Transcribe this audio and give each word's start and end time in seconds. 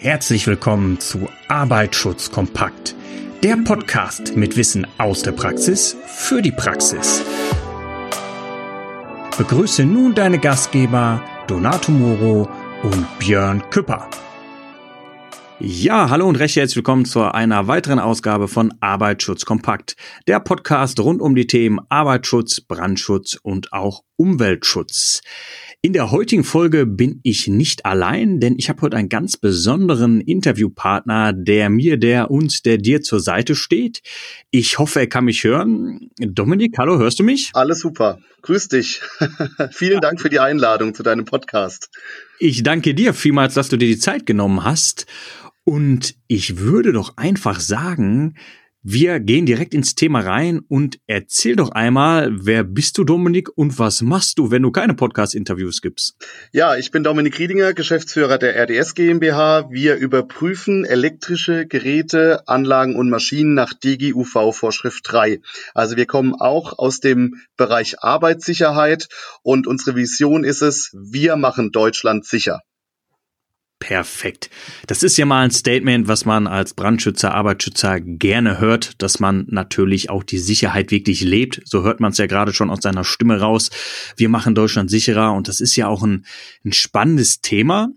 Herzlich 0.00 0.46
willkommen 0.46 1.00
zu 1.00 1.28
Arbeitsschutz 1.48 2.30
kompakt, 2.30 2.94
der 3.42 3.56
Podcast 3.56 4.36
mit 4.36 4.56
Wissen 4.56 4.86
aus 4.96 5.24
der 5.24 5.32
Praxis 5.32 5.96
für 6.06 6.40
die 6.40 6.52
Praxis. 6.52 7.20
Begrüße 9.36 9.84
nun 9.84 10.14
deine 10.14 10.38
Gastgeber 10.38 11.20
Donato 11.48 11.90
Moro 11.90 12.48
und 12.84 13.18
Björn 13.18 13.68
Küpper. 13.70 14.08
Ja, 15.60 16.08
hallo 16.08 16.28
und 16.28 16.36
recht 16.36 16.54
herzlich 16.54 16.76
willkommen 16.76 17.04
zu 17.04 17.20
einer 17.20 17.66
weiteren 17.66 17.98
Ausgabe 17.98 18.46
von 18.46 18.72
Arbeitsschutz 18.78 19.44
kompakt, 19.44 19.96
der 20.28 20.38
Podcast 20.38 21.00
rund 21.00 21.20
um 21.20 21.34
die 21.34 21.48
Themen 21.48 21.80
Arbeitsschutz, 21.88 22.60
Brandschutz 22.60 23.36
und 23.42 23.72
auch 23.72 24.04
Umweltschutz. 24.14 25.20
In 25.82 25.92
der 25.92 26.12
heutigen 26.12 26.44
Folge 26.44 26.86
bin 26.86 27.18
ich 27.24 27.48
nicht 27.48 27.86
allein, 27.86 28.38
denn 28.38 28.54
ich 28.56 28.68
habe 28.68 28.82
heute 28.82 28.96
einen 28.96 29.08
ganz 29.08 29.36
besonderen 29.36 30.20
Interviewpartner, 30.20 31.32
der 31.32 31.70
mir, 31.70 31.96
der 31.96 32.30
uns, 32.30 32.62
der 32.62 32.78
dir 32.78 33.02
zur 33.02 33.18
Seite 33.18 33.56
steht. 33.56 34.02
Ich 34.52 34.78
hoffe, 34.78 35.00
er 35.00 35.06
kann 35.08 35.24
mich 35.24 35.42
hören. 35.42 36.10
Dominik, 36.18 36.78
hallo, 36.78 36.98
hörst 36.98 37.18
du 37.18 37.24
mich? 37.24 37.50
Alles 37.54 37.80
super. 37.80 38.20
Grüß 38.42 38.68
dich. 38.68 39.00
Vielen 39.72 40.00
Dank 40.00 40.20
für 40.20 40.28
die 40.28 40.40
Einladung 40.40 40.94
zu 40.94 41.02
deinem 41.02 41.24
Podcast. 41.24 41.90
Ich 42.38 42.62
danke 42.62 42.94
dir 42.94 43.14
vielmals, 43.14 43.54
dass 43.54 43.68
du 43.68 43.76
dir 43.76 43.88
die 43.88 43.98
Zeit 43.98 44.26
genommen 44.26 44.62
hast. 44.64 45.06
Und 45.68 46.14
ich 46.28 46.56
würde 46.56 46.94
doch 46.94 47.18
einfach 47.18 47.60
sagen, 47.60 48.38
wir 48.82 49.20
gehen 49.20 49.44
direkt 49.44 49.74
ins 49.74 49.94
Thema 49.94 50.20
rein 50.20 50.60
und 50.66 50.98
erzähl 51.06 51.56
doch 51.56 51.72
einmal, 51.72 52.30
wer 52.46 52.64
bist 52.64 52.96
du, 52.96 53.04
Dominik, 53.04 53.50
und 53.54 53.78
was 53.78 54.00
machst 54.00 54.38
du, 54.38 54.50
wenn 54.50 54.62
du 54.62 54.70
keine 54.70 54.94
Podcast-Interviews 54.94 55.82
gibst? 55.82 56.16
Ja, 56.52 56.74
ich 56.76 56.90
bin 56.90 57.04
Dominik 57.04 57.38
Riedinger, 57.38 57.74
Geschäftsführer 57.74 58.38
der 58.38 58.56
RDS 58.56 58.94
GmbH. 58.94 59.68
Wir 59.70 59.96
überprüfen 59.96 60.86
elektrische 60.86 61.66
Geräte, 61.66 62.48
Anlagen 62.48 62.96
und 62.96 63.10
Maschinen 63.10 63.52
nach 63.52 63.74
DGUV-Vorschrift 63.74 65.02
3. 65.06 65.42
Also 65.74 65.98
wir 65.98 66.06
kommen 66.06 66.32
auch 66.32 66.78
aus 66.78 67.00
dem 67.00 67.42
Bereich 67.58 68.02
Arbeitssicherheit 68.02 69.08
und 69.42 69.66
unsere 69.66 69.96
Vision 69.96 70.44
ist 70.44 70.62
es, 70.62 70.96
wir 70.98 71.36
machen 71.36 71.72
Deutschland 71.72 72.24
sicher. 72.24 72.62
Perfekt. 73.80 74.50
Das 74.88 75.04
ist 75.04 75.16
ja 75.18 75.24
mal 75.24 75.44
ein 75.44 75.52
Statement, 75.52 76.08
was 76.08 76.24
man 76.24 76.48
als 76.48 76.74
Brandschützer, 76.74 77.32
Arbeitsschützer 77.32 78.00
gerne 78.00 78.58
hört, 78.58 79.00
dass 79.00 79.20
man 79.20 79.46
natürlich 79.48 80.10
auch 80.10 80.24
die 80.24 80.38
Sicherheit 80.38 80.90
wirklich 80.90 81.20
lebt. 81.20 81.62
So 81.64 81.84
hört 81.84 82.00
man 82.00 82.10
es 82.10 82.18
ja 82.18 82.26
gerade 82.26 82.52
schon 82.52 82.70
aus 82.70 82.80
seiner 82.82 83.04
Stimme 83.04 83.38
raus. 83.38 83.70
Wir 84.16 84.28
machen 84.28 84.56
Deutschland 84.56 84.90
sicherer 84.90 85.32
und 85.32 85.46
das 85.46 85.60
ist 85.60 85.76
ja 85.76 85.86
auch 85.86 86.02
ein, 86.02 86.26
ein 86.64 86.72
spannendes 86.72 87.40
Thema. 87.40 87.90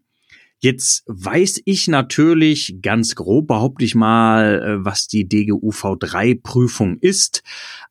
Jetzt 0.59 1.03
weiß 1.07 1.63
ich 1.65 1.87
natürlich 1.87 2.75
ganz 2.83 3.15
grob, 3.15 3.47
behaupte 3.47 3.83
ich 3.83 3.95
mal, 3.95 4.61
äh, 4.61 4.85
was 4.85 5.07
die 5.07 5.27
DGUV3-Prüfung 5.27 6.97
ist. 6.99 7.41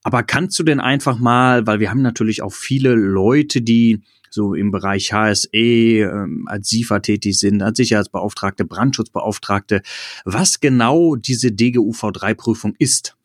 Aber 0.04 0.22
kannst 0.22 0.56
du 0.60 0.62
denn 0.62 0.78
einfach 0.78 1.18
mal, 1.18 1.66
weil 1.66 1.80
wir 1.80 1.90
haben 1.90 2.02
natürlich 2.02 2.42
auch 2.42 2.52
viele 2.52 2.94
Leute, 2.94 3.60
die 3.60 4.02
so 4.30 4.54
im 4.54 4.70
Bereich 4.70 5.12
HSE 5.12 5.48
ähm, 5.52 6.46
als 6.48 6.68
SIFA 6.68 7.00
tätig 7.00 7.38
sind, 7.38 7.62
als 7.62 7.76
Sicherheitsbeauftragte, 7.76 8.64
Brandschutzbeauftragte, 8.64 9.82
was 10.24 10.60
genau 10.60 11.16
diese 11.16 11.48
DGUV3-Prüfung 11.48 12.74
ist. 12.78 13.16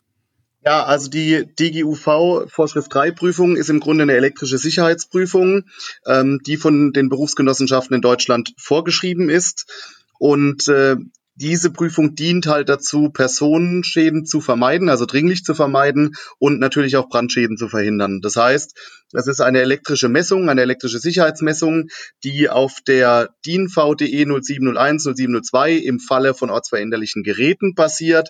Ja, 0.66 0.84
also 0.84 1.10
die 1.12 1.46
DGUV 1.60 2.50
Vorschrift 2.50 2.92
3 2.92 3.12
Prüfung 3.12 3.56
ist 3.56 3.70
im 3.70 3.80
Grunde 3.80 4.02
eine 4.02 4.14
elektrische 4.14 4.58
Sicherheitsprüfung, 4.58 5.66
ähm, 6.08 6.40
die 6.46 6.58
von 6.58 6.92
den 6.92 7.08
Berufsgenossenschaften 7.08 7.96
in 7.96 8.02
Deutschland 8.02 8.54
vorgeschrieben 8.58 9.30
ist. 9.30 9.72
Und 10.18 10.68
äh, 10.68 10.96
diese 11.36 11.70
Prüfung 11.70 12.16
dient 12.16 12.48
halt 12.48 12.70
dazu, 12.70 13.10
Personenschäden 13.10 14.26
zu 14.26 14.42
vermeiden, 14.42 14.90
also 14.90 15.06
dringlich 15.06 15.44
zu 15.44 15.54
vermeiden 15.54 16.16
und 16.40 16.60
natürlich 16.60 16.96
auch 16.96 17.10
Brandschäden 17.10 17.58
zu 17.58 17.68
verhindern. 17.68 18.22
Das 18.22 18.36
heißt, 18.36 18.76
es 19.14 19.28
ist 19.28 19.40
eine 19.40 19.62
elektrische 19.62 20.10
Messung, 20.10 20.50
eine 20.50 20.62
elektrische 20.62 21.00
Sicherheitsmessung, 21.00 21.90
die 22.24 22.50
auf 22.50 22.80
der 22.86 23.30
DIN 23.46 23.70
VDE 23.70 24.26
0701, 24.26 25.04
0702 25.04 25.74
im 25.74 26.00
Falle 26.00 26.34
von 26.34 26.50
ortsveränderlichen 26.50 27.24
Geräten 27.24 27.76
basiert 27.76 28.30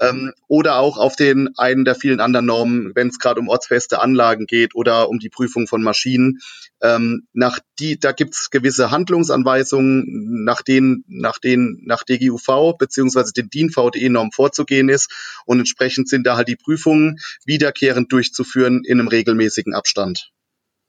ähm, 0.00 0.32
oder 0.48 0.78
auch 0.78 0.96
auf 0.96 1.16
den 1.16 1.50
einen 1.56 1.84
der 1.84 1.94
vielen 1.94 2.20
anderen 2.20 2.46
Normen, 2.46 2.92
wenn 2.94 3.08
es 3.08 3.18
gerade 3.18 3.40
um 3.40 3.48
ortsfeste 3.48 4.00
Anlagen 4.00 4.46
geht 4.46 4.74
oder 4.74 5.08
um 5.08 5.18
die 5.18 5.28
Prüfung 5.28 5.66
von 5.66 5.82
Maschinen. 5.82 6.40
Ähm, 6.80 7.26
nach 7.32 7.60
die, 7.78 7.98
da 7.98 8.12
gibt 8.12 8.34
es 8.34 8.50
gewisse 8.50 8.90
Handlungsanweisungen, 8.90 10.44
nach 10.44 10.62
denen, 10.62 11.04
nach 11.06 11.38
denen, 11.38 11.80
nach 11.84 12.02
DGUV 12.02 12.76
beziehungsweise 12.78 13.32
den 13.32 13.50
DIN 13.50 13.70
VDE-Norm 13.70 14.32
vorzugehen 14.32 14.88
ist 14.88 15.10
und 15.46 15.58
entsprechend 15.58 16.08
sind 16.08 16.26
da 16.26 16.36
halt 16.36 16.48
die 16.48 16.56
Prüfungen 16.56 17.18
wiederkehrend 17.44 18.12
durchzuführen 18.12 18.82
in 18.84 19.00
einem 19.00 19.08
regelmäßigen 19.08 19.74
Abstand. 19.74 20.23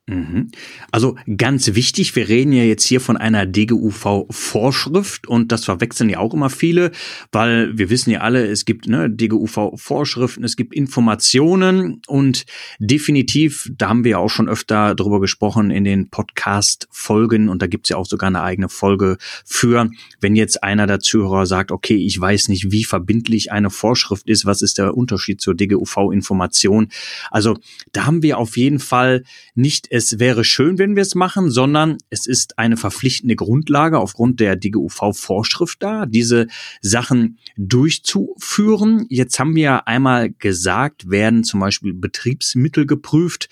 Mhm. 0.08 0.52
Also 0.92 1.16
ganz 1.36 1.74
wichtig, 1.74 2.16
wir 2.16 2.28
reden 2.28 2.54
ja 2.54 2.64
jetzt 2.64 2.86
hier 2.86 3.02
von 3.02 3.18
einer 3.18 3.48
DGUV-Vorschrift 3.48 5.26
und 5.26 5.52
das 5.52 5.66
verwechseln 5.66 6.10
ja 6.10 6.20
auch 6.20 6.36
immer 6.36 6.52
viele, 6.52 6.92
weil 7.32 7.76
wir 7.76 7.90
wissen 7.90 8.12
ja 8.12 8.20
alle, 8.20 8.46
es 8.46 8.66
gibt 8.66 8.88
ne, 8.88 9.10
DGUV-Vorschriften, 9.10 10.44
es 10.44 10.58
gibt 10.58 10.76
Informationen 10.76 12.02
und 12.06 12.46
definitiv, 12.78 13.68
da 13.76 13.90
haben 13.90 14.04
wir 14.04 14.12
ja 14.12 14.18
auch 14.20 14.30
schon 14.30 14.48
öfter 14.48 14.94
drüber 14.94 15.20
gesprochen 15.20 15.72
in 15.72 15.84
den 15.84 16.12
Podcast-Folgen 16.12 17.50
und 17.50 17.64
da 17.64 17.68
gibt's 17.68 17.90
ja 17.90 17.98
auch 17.98 18.06
sogar 18.06 18.28
eine 18.28 18.44
eigene 18.44 18.70
Folge 18.70 19.18
für, 19.44 19.90
wenn 20.22 20.36
jetzt 20.36 20.64
einer 20.64 20.86
der 20.86 21.00
Zuhörer 21.00 21.48
sagt, 21.48 21.72
okay, 21.72 21.96
ich 21.96 22.22
weiß 22.22 22.50
nicht, 22.50 22.72
wie 22.72 22.84
verbindlich 22.84 23.52
eine 23.52 23.72
Vorschrift 23.72 24.30
ist, 24.30 24.46
was 24.46 24.62
ist 24.62 24.78
der 24.78 24.96
Unterschied 24.96 25.42
zur 25.42 25.56
DGUV-Information? 25.56 26.90
Also 27.32 27.58
da 27.92 28.06
haben 28.06 28.22
wir 28.22 28.38
auf 28.38 28.56
jeden 28.56 28.78
Fall 28.78 29.24
nicht 29.56 29.95
es 29.96 30.20
wäre 30.20 30.44
schön, 30.44 30.78
wenn 30.78 30.98
wir 30.98 31.04
es 31.04 31.16
machen, 31.16 31.50
sondern 31.50 31.98
es 32.10 32.26
ist 32.26 32.60
eine 32.60 32.76
verpflichtende 32.76 33.38
Grundlage 33.38 33.98
aufgrund 33.98 34.42
der 34.42 34.58
DGUV-Vorschrift 34.58 35.82
da, 35.82 36.06
diese 36.06 36.48
Sachen 36.82 37.40
durchzuführen. 37.56 39.06
Jetzt 39.08 39.40
haben 39.40 39.56
wir 39.56 39.88
einmal 39.88 40.32
gesagt, 40.32 41.10
werden 41.10 41.46
zum 41.46 41.62
Beispiel 41.62 41.94
Betriebsmittel 41.94 42.86
geprüft. 42.86 43.48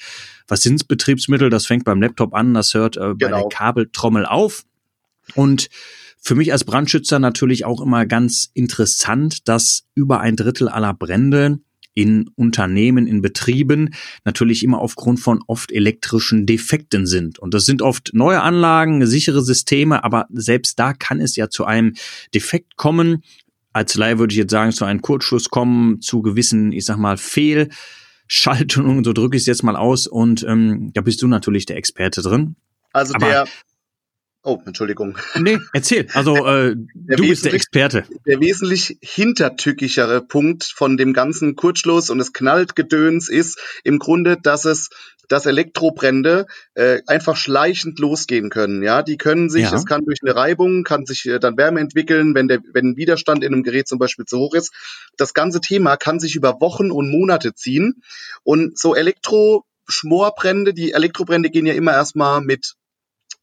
Was 0.46 0.64
sind 0.64 0.86
Betriebsmittel? 0.90 1.50
Das 1.50 1.66
fängt 1.66 1.86
beim 1.86 2.02
Laptop 2.02 2.34
an, 2.34 2.54
das 2.54 2.74
hört 2.74 2.98
äh, 2.98 3.14
bei 3.14 3.14
der 3.14 3.30
genau. 3.30 3.48
Kabeltrommel 3.48 4.26
auf. 4.26 4.66
Und 5.36 5.70
für 6.20 6.36
mich 6.36 6.52
als 6.52 6.66
Brandschützer 6.66 7.20
natürlich 7.20 7.64
auch 7.64 7.80
immer 7.80 8.06
ganz 8.06 8.52
interessant, 8.54 9.48
dass 9.48 9.86
über 9.96 10.20
ein 10.20 10.36
Drittel 10.36 10.68
aller 10.68 10.94
Brände 10.94 11.60
in 11.94 12.30
Unternehmen, 12.36 13.08
in 13.08 13.22
Betrieben 13.22 13.94
natürlich 14.26 14.64
immer 14.64 14.80
aufgrund 14.80 15.20
von 15.20 15.44
oft 15.48 15.72
elektrischen 15.72 16.46
Defekten 16.46 17.06
sind. 17.06 17.40
Und 17.40 17.54
das 17.54 17.66
sind 17.66 17.82
oft 17.82 18.12
neue 18.14 18.42
Anlagen, 18.42 19.06
sichere 19.06 19.42
Systeme, 19.42 20.04
aber 20.04 20.28
selbst 20.32 20.80
da 20.80 20.94
kann 20.94 21.20
es 21.20 21.36
ja 21.36 21.50
zu 21.50 21.66
einem 21.66 21.94
Defekt 22.34 22.78
kommen. 22.78 23.24
Als 23.74 23.96
Laie 23.96 24.20
würde 24.20 24.34
ich 24.34 24.38
jetzt 24.38 24.52
sagen, 24.52 24.72
zu 24.72 24.86
einem 24.86 25.02
Kurzschluss 25.02 25.50
kommen, 25.50 26.02
zu 26.02 26.22
gewissen, 26.22 26.72
ich 26.72 26.86
sag 26.86 26.98
mal, 26.98 27.18
Fehlschaltungen, 27.18 29.04
so 29.04 29.14
drücke 29.14 29.36
ich 29.36 29.44
es 29.44 29.48
jetzt 29.48 29.64
mal 29.64 29.76
aus. 29.76 30.08
Und 30.08 30.44
ähm, 30.48 30.92
da 30.94 31.02
bist 31.02 31.22
du 31.22 31.28
natürlich 31.28 31.66
der 31.66 31.78
Experte 31.78 32.22
drin. 32.22 32.56
Also 32.92 33.16
aber 33.16 33.26
der 33.28 33.48
Oh, 34.46 34.62
Entschuldigung. 34.66 35.18
Nee, 35.40 35.58
erzähl. 35.72 36.08
Also 36.14 36.36
äh, 36.48 36.76
du 36.76 37.28
bist 37.28 37.46
der 37.46 37.54
Experte. 37.54 38.04
Der 38.28 38.42
wesentlich 38.42 38.98
hintertückichere 39.02 40.22
Punkt 40.22 40.66
von 40.66 40.98
dem 40.98 41.14
ganzen 41.14 41.56
Kurzschluss 41.56 42.10
und 42.10 42.20
es 42.20 42.34
knallt 42.34 42.76
Gedöns 42.76 43.30
ist 43.30 43.60
im 43.86 44.00
Grunde, 44.00 44.38
dass 44.42 44.66
es 44.66 44.90
dass 45.30 45.46
Elektrobrände 45.46 46.46
äh, 46.74 47.02
einfach 47.08 47.38
schleichend 47.38 47.98
losgehen 48.00 48.50
können. 48.50 48.84
Ja, 48.84 49.02
die 49.02 49.18
können 49.18 49.50
sich, 49.50 49.64
ja. 49.64 49.74
es 49.74 49.86
kann 49.86 50.04
durch 50.06 50.20
eine 50.22 50.36
Reibung, 50.36 50.84
kann 50.84 51.06
sich 51.06 51.26
äh, 51.26 51.40
dann 51.40 51.58
Wärme 51.58 51.80
entwickeln, 51.80 52.36
wenn 52.36 52.50
der, 52.50 52.60
wenn 52.74 52.90
ein 52.90 52.98
Widerstand 52.98 53.44
in 53.44 53.54
einem 53.54 53.64
Gerät 53.64 53.88
zum 53.88 54.00
Beispiel 54.00 54.26
zu 54.26 54.38
hoch 54.38 54.54
ist. 54.54 54.74
Das 55.16 55.34
ganze 55.34 55.62
Thema 55.62 55.96
kann 55.96 56.20
sich 56.20 56.36
über 56.36 56.60
Wochen 56.60 56.92
und 56.92 57.10
Monate 57.10 57.54
ziehen. 57.54 58.04
Und 58.44 58.78
so 58.78 58.94
Elektro-Schmorbrände, 58.96 60.74
die 60.74 60.92
Elektrobrände 60.92 61.50
gehen 61.50 61.66
ja 61.66 61.74
immer 61.74 61.94
erstmal 61.94 62.42
mit 62.42 62.76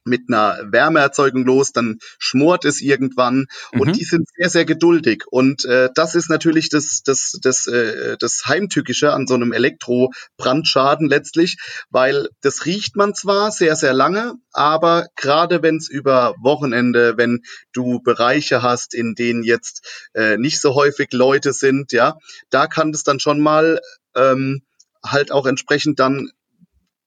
mit 0.05 0.23
einer 0.29 0.59
Wärmeerzeugung 0.71 1.45
los, 1.45 1.73
dann 1.73 1.99
schmort 2.19 2.65
es 2.65 2.81
irgendwann 2.81 3.47
und 3.73 3.89
mhm. 3.89 3.93
die 3.93 4.05
sind 4.05 4.29
sehr, 4.37 4.49
sehr 4.49 4.65
geduldig. 4.65 5.25
Und 5.31 5.65
äh, 5.65 5.91
das 5.95 6.15
ist 6.15 6.31
natürlich 6.31 6.69
das, 6.69 7.03
das, 7.05 7.39
das, 7.43 7.67
äh, 7.67 8.17
das 8.19 8.43
Heimtückische 8.47 9.13
an 9.13 9.27
so 9.27 9.35
einem 9.35 9.53
Elektrobrandschaden 9.53 11.09
letztlich, 11.09 11.59
weil 11.91 12.29
das 12.41 12.67
riecht 12.67 12.97
man 12.97 13.15
zwar 13.15 13.51
sehr, 13.51 13.77
sehr 13.77 13.93
lange, 13.93 14.35
aber 14.53 15.09
gerade 15.17 15.63
wenn 15.63 15.77
es 15.77 15.89
über 15.89 16.35
Wochenende, 16.41 17.17
wenn 17.17 17.43
du 17.73 18.01
Bereiche 18.01 18.63
hast, 18.63 18.95
in 18.95 19.15
denen 19.15 19.43
jetzt 19.43 20.09
äh, 20.15 20.37
nicht 20.37 20.61
so 20.61 20.75
häufig 20.75 21.13
Leute 21.13 21.53
sind, 21.53 21.93
ja, 21.93 22.17
da 22.51 22.67
kann 22.67 22.91
es 22.91 23.05
dann 23.05 23.21
schon 23.21 23.41
mal 23.41 23.81
ähm, 24.15 24.63
halt 25.05 25.33
auch 25.33 25.47
entsprechend 25.47 25.99
dann 25.99 26.31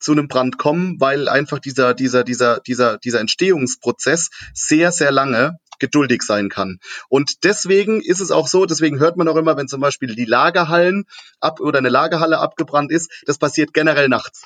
zu 0.03 0.11
einem 0.11 0.27
Brand 0.27 0.57
kommen, 0.57 0.99
weil 0.99 1.27
einfach 1.27 1.59
dieser, 1.59 1.93
dieser, 1.93 2.23
dieser, 2.23 2.59
dieser, 2.59 2.97
dieser 2.97 3.19
Entstehungsprozess 3.19 4.29
sehr, 4.53 4.91
sehr 4.91 5.11
lange 5.11 5.57
geduldig 5.79 6.21
sein 6.21 6.49
kann. 6.49 6.79
Und 7.09 7.43
deswegen 7.43 8.01
ist 8.01 8.21
es 8.21 8.31
auch 8.31 8.47
so, 8.47 8.65
deswegen 8.65 8.99
hört 8.99 9.17
man 9.17 9.27
auch 9.27 9.35
immer, 9.35 9.57
wenn 9.57 9.67
zum 9.67 9.81
Beispiel 9.81 10.15
die 10.15 10.25
Lagerhallen 10.25 11.05
ab 11.39 11.59
oder 11.59 11.79
eine 11.79 11.89
Lagerhalle 11.89 12.39
abgebrannt 12.39 12.91
ist, 12.91 13.11
das 13.25 13.37
passiert 13.37 13.73
generell 13.73 14.07
nachts 14.07 14.43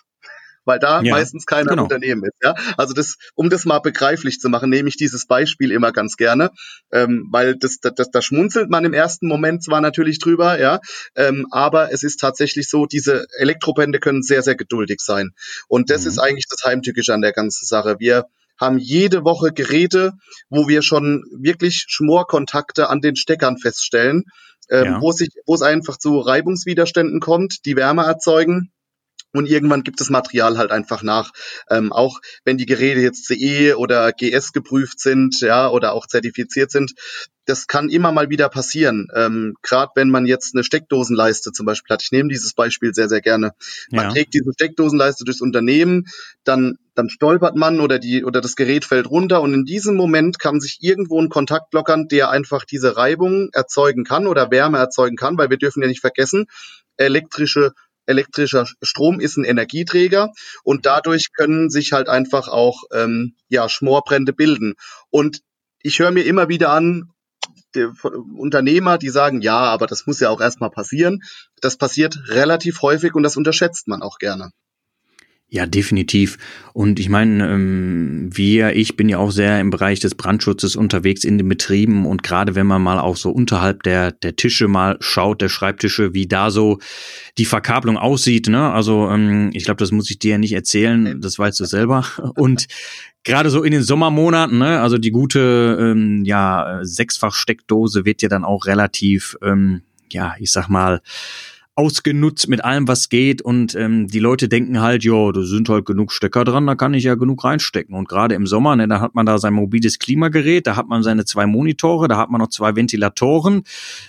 weil 0.68 0.80
da 0.80 1.02
ja, 1.02 1.14
meistens 1.14 1.46
keiner 1.46 1.72
genau. 1.72 1.84
Unternehmen 1.84 2.24
ist. 2.26 2.38
Ja? 2.44 2.54
Also 2.78 2.94
das, 2.94 3.16
um 3.36 3.50
das 3.50 3.66
mal 3.66 3.80
begreiflich 3.80 4.40
zu 4.40 4.50
machen, 4.50 4.70
nehme 4.70 4.90
ich 4.90 4.98
dieses 4.98 5.26
Beispiel 5.26 5.72
immer 5.72 5.92
ganz 5.92 6.18
gerne, 6.18 6.52
ähm, 6.92 7.28
weil 7.32 7.56
das, 7.56 7.80
das, 7.80 7.94
das, 7.96 8.12
da 8.12 8.22
schmunzelt 8.22 8.70
man 8.70 8.86
im 8.86 8.94
ersten 8.94 9.28
Moment 9.28 9.64
zwar 9.64 9.82
natürlich 9.82 10.20
drüber, 10.20 10.60
ja, 10.60 10.80
ähm, 11.16 11.48
aber 11.52 11.92
es 11.92 12.04
ist 12.04 12.18
tatsächlich 12.18 12.70
so, 12.70 12.86
diese 12.86 13.26
Elektrobände 13.38 14.00
können 14.00 14.22
sehr, 14.22 14.44
sehr 14.44 14.56
geduldig 14.56 15.00
sein. 15.00 15.32
Und 15.68 15.90
das 15.90 16.04
mhm. 16.04 16.08
ist 16.10 16.20
eigentlich 16.20 16.48
das 16.50 16.64
Heimtückische 16.64 17.14
an 17.14 17.22
der 17.22 17.34
ganzen 17.34 17.66
Sache. 17.66 17.96
Wir 18.00 18.26
haben 18.60 18.78
jede 18.78 19.24
Woche 19.24 19.52
Geräte, 19.54 20.14
wo 20.50 20.68
wir 20.68 20.82
schon 20.82 21.24
wirklich 21.32 21.86
Schmorkontakte 21.88 22.90
an 22.90 23.02
den 23.02 23.16
Steckern 23.16 23.58
feststellen, 23.58 24.24
ähm, 24.70 24.86
ja. 24.86 25.02
wo, 25.02 25.12
sich, 25.12 25.30
wo 25.46 25.54
es 25.54 25.62
einfach 25.62 25.98
zu 25.98 26.20
Reibungswiderständen 26.20 27.20
kommt, 27.20 27.66
die 27.66 27.76
Wärme 27.76 28.04
erzeugen 28.04 28.72
und 29.38 29.48
irgendwann 29.48 29.84
gibt 29.84 30.02
das 30.02 30.10
Material 30.10 30.58
halt 30.58 30.72
einfach 30.72 31.04
nach. 31.04 31.32
Ähm, 31.70 31.92
auch 31.92 32.20
wenn 32.44 32.58
die 32.58 32.66
Geräte 32.66 33.00
jetzt 33.00 33.26
CE 33.26 33.78
oder 33.78 34.12
GS 34.12 34.52
geprüft 34.52 35.00
sind, 35.00 35.40
ja, 35.42 35.70
oder 35.70 35.94
auch 35.94 36.08
zertifiziert 36.08 36.72
sind, 36.72 36.94
das 37.48 37.68
kann 37.68 37.90
immer 37.90 38.12
mal 38.12 38.30
wieder 38.30 38.50
passieren. 38.50 39.08
Ähm, 39.16 39.56
Gerade 39.62 39.92
wenn 39.96 40.10
man 40.10 40.26
jetzt 40.26 40.54
eine 40.54 40.66
Steckdosenleiste 40.66 41.54
zum 41.54 41.66
Beispiel 41.66 41.94
hat. 41.94 42.04
Ich 42.04 42.12
nehme 42.12 42.30
dieses 42.30 42.54
Beispiel 42.54 42.94
sehr, 42.94 43.08
sehr 43.08 43.22
gerne. 43.22 43.54
Man 43.90 44.06
ja. 44.06 44.12
trägt 44.12 44.34
diese 44.34 44.52
Steckdosenleiste 44.52 45.24
durchs 45.24 45.42
Unternehmen, 45.42 46.08
dann, 46.44 46.78
dann 46.94 47.10
stolpert 47.10 47.56
man 47.56 47.80
oder 47.80 48.00
die, 48.00 48.26
oder 48.26 48.42
das 48.42 48.58
Gerät 48.58 48.84
fällt 48.84 49.10
runter 49.10 49.42
und 49.42 49.54
in 49.54 49.64
diesem 49.64 49.96
Moment 49.96 50.40
kann 50.40 50.60
sich 50.60 50.80
irgendwo 50.82 51.22
ein 51.22 51.30
Kontakt 51.30 51.74
lockern, 51.74 52.10
der 52.10 52.30
einfach 52.30 52.66
diese 52.66 52.98
Reibung 52.98 53.50
erzeugen 53.54 54.04
kann 54.04 54.28
oder 54.28 54.52
Wärme 54.52 54.78
erzeugen 54.78 55.16
kann, 55.16 55.38
weil 55.38 55.50
wir 55.50 55.58
dürfen 55.58 55.82
ja 55.82 55.88
nicht 55.88 56.02
vergessen, 56.02 56.48
elektrische 56.98 57.72
elektrischer 58.08 58.66
Strom 58.82 59.20
ist 59.20 59.38
ein 59.38 59.44
Energieträger 59.44 60.32
und 60.64 60.86
dadurch 60.86 61.32
können 61.34 61.70
sich 61.70 61.94
halt 61.94 62.10
einfach 62.10 62.48
auch 62.48 62.84
ähm, 62.92 63.36
ja, 63.50 63.70
Schmorbrände 63.70 64.34
bilden. 64.34 64.74
Und 65.10 65.42
ich 65.82 66.00
höre 66.00 66.12
mir 66.12 66.24
immer 66.24 66.50
wieder 66.50 66.72
an, 66.72 67.12
die 67.76 67.88
Unternehmer, 68.36 68.98
die 68.98 69.10
sagen, 69.10 69.42
ja, 69.42 69.60
aber 69.60 69.88
das 69.88 70.08
muss 70.08 70.20
ja 70.20 70.30
auch 70.30 70.42
erstmal 70.42 70.72
passieren. 70.72 71.22
Das 71.62 71.78
passiert 71.78 72.18
relativ 72.28 72.82
häufig 72.82 73.14
und 73.14 73.24
das 73.24 73.38
unterschätzt 73.38 73.88
man 73.88 74.02
auch 74.02 74.18
gerne. 74.18 74.52
Ja, 75.50 75.66
definitiv. 75.66 76.38
Und 76.74 77.00
ich 77.00 77.08
meine, 77.08 77.50
ähm, 77.50 78.30
wir, 78.34 78.76
ich 78.76 78.98
bin 78.98 79.08
ja 79.08 79.18
auch 79.18 79.32
sehr 79.32 79.62
im 79.62 79.70
Bereich 79.70 80.02
des 80.02 80.14
Brandschutzes 80.14 80.76
unterwegs 80.76 81.24
in 81.24 81.38
den 81.38 81.48
Betrieben 81.48 82.06
und 82.06 82.22
gerade 82.22 82.54
wenn 82.56 82.68
man 82.68 82.82
mal 82.82 83.00
auch 83.00 83.16
so 83.16 83.32
unterhalb 83.32 83.84
der, 83.84 84.12
der 84.12 84.36
Tische 84.36 84.68
mal 84.68 84.98
schaut, 85.00 85.42
der 85.42 85.48
Schreibtische, 85.48 86.14
wie 86.14 86.28
da 86.28 86.52
so 86.52 86.80
die 87.38 87.46
Verkabelung 87.46 87.98
aussieht, 87.98 88.50
ne? 88.50 88.74
Also 88.74 89.10
ähm, 89.10 89.52
ich 89.54 89.64
glaube, 89.64 89.80
das 89.80 89.92
muss 89.92 90.12
ich 90.12 90.20
dir 90.20 90.32
ja 90.32 90.38
nicht 90.38 90.52
erzählen, 90.52 91.22
das 91.22 91.40
weißt 91.40 91.62
du 91.62 91.66
selber. 91.66 92.06
Und 92.36 92.68
gerade 93.24 93.50
so 93.50 93.64
in 93.64 93.72
den 93.72 93.84
Sommermonaten, 93.84 94.58
ne? 94.58 94.82
Also 94.82 94.98
die 94.98 95.12
gute 95.12 95.78
ähm, 95.80 96.26
ja, 96.26 96.80
Sechsfach-Steckdose 96.82 98.04
wird 98.04 98.22
ja 98.22 98.28
dann 98.28 98.44
auch 98.44 98.66
relativ, 98.66 99.38
ähm, 99.42 99.84
ja, 100.12 100.36
ich 100.40 100.52
sag 100.52 100.68
mal, 100.68 101.00
ausgenutzt 101.78 102.48
mit 102.48 102.66
allem, 102.66 102.88
was 102.88 103.08
geht 103.08 103.44
und 103.44 103.76
ähm, 103.76 104.08
die 104.08 104.18
Leute 104.18 104.50
denken 104.50 104.82
halt, 104.82 105.04
ja, 105.04 105.32
da 105.32 105.44
sind 105.44 105.70
halt 105.70 105.86
genug 105.86 106.12
Stecker 106.12 106.44
dran, 106.44 106.66
da 106.66 106.74
kann 106.74 106.96
ich 106.96 107.04
ja 107.04 107.14
genug 107.14 107.44
reinstecken. 107.44 107.94
Und 107.94 108.10
gerade 108.10 108.34
im 108.34 108.48
Sommer, 108.48 108.76
ne, 108.76 108.88
da 108.88 109.00
hat 109.00 109.14
man 109.14 109.28
da 109.28 109.38
sein 109.38 109.54
mobiles 109.54 110.00
Klimagerät, 110.00 110.66
da 110.66 110.76
hat 110.76 110.88
man 110.88 111.04
seine 111.04 111.24
zwei 111.26 111.46
Monitore, 111.46 112.08
da 112.08 112.18
hat 112.18 112.32
man 112.32 112.42
noch 112.42 112.50
zwei 112.50 112.76
Ventilatoren, 112.76 113.62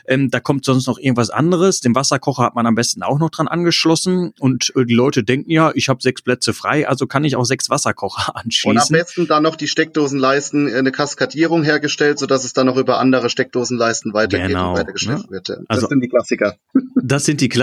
ähm, 0.07 0.31
da 0.31 0.41
kommt 0.41 0.65
sonst 0.65 0.87
noch 0.87 0.99
irgendwas 0.99 1.29
anderes. 1.29 1.81
Den 1.81 1.95
Wasserkocher 1.95 2.43
hat 2.43 2.55
man 2.55 2.65
am 2.65 2.75
besten 2.75 3.03
auch 3.03 3.19
noch 3.19 3.29
dran 3.29 3.49
angeschlossen 3.49 4.33
und 4.41 4.73
äh, 4.75 4.87
die 4.87 4.95
Leute 4.95 5.23
denken 5.23 5.51
ja, 5.51 5.71
ich 5.75 5.91
habe 5.91 6.01
sechs 6.01 6.23
Plätze 6.23 6.55
frei, 6.55 6.89
also 6.89 7.07
kann 7.07 7.25
ich 7.25 7.37
auch 7.37 7.45
sechs 7.45 7.69
Wasserkocher 7.69 8.35
anschließen. 8.35 8.71
Und 8.71 8.79
am 8.79 8.99
besten 8.99 9.27
dann 9.27 9.43
noch 9.43 9.57
die 9.57 9.69
Steckdosenleisten 9.69 10.69
äh, 10.69 10.79
eine 10.79 10.91
Kaskadierung 10.91 11.65
hergestellt, 11.65 12.19
sodass 12.19 12.45
es 12.45 12.55
dann 12.55 12.65
noch 12.65 12.79
über 12.79 12.99
andere 12.99 13.29
Steckdosenleisten 13.29 14.15
weitergeht 14.15 14.49
genau, 14.49 14.71
und 14.71 14.79
weitergeschleppt 14.79 15.25
ne? 15.25 15.31
wird. 15.33 15.49
Das 15.51 15.59
also, 15.69 15.89
sind 15.89 16.01
die 16.01 16.09
Klassiker. 16.09 16.57
Das 17.03 17.27
sind 17.27 17.43
die 17.43 17.51
Klassiker 17.51 17.58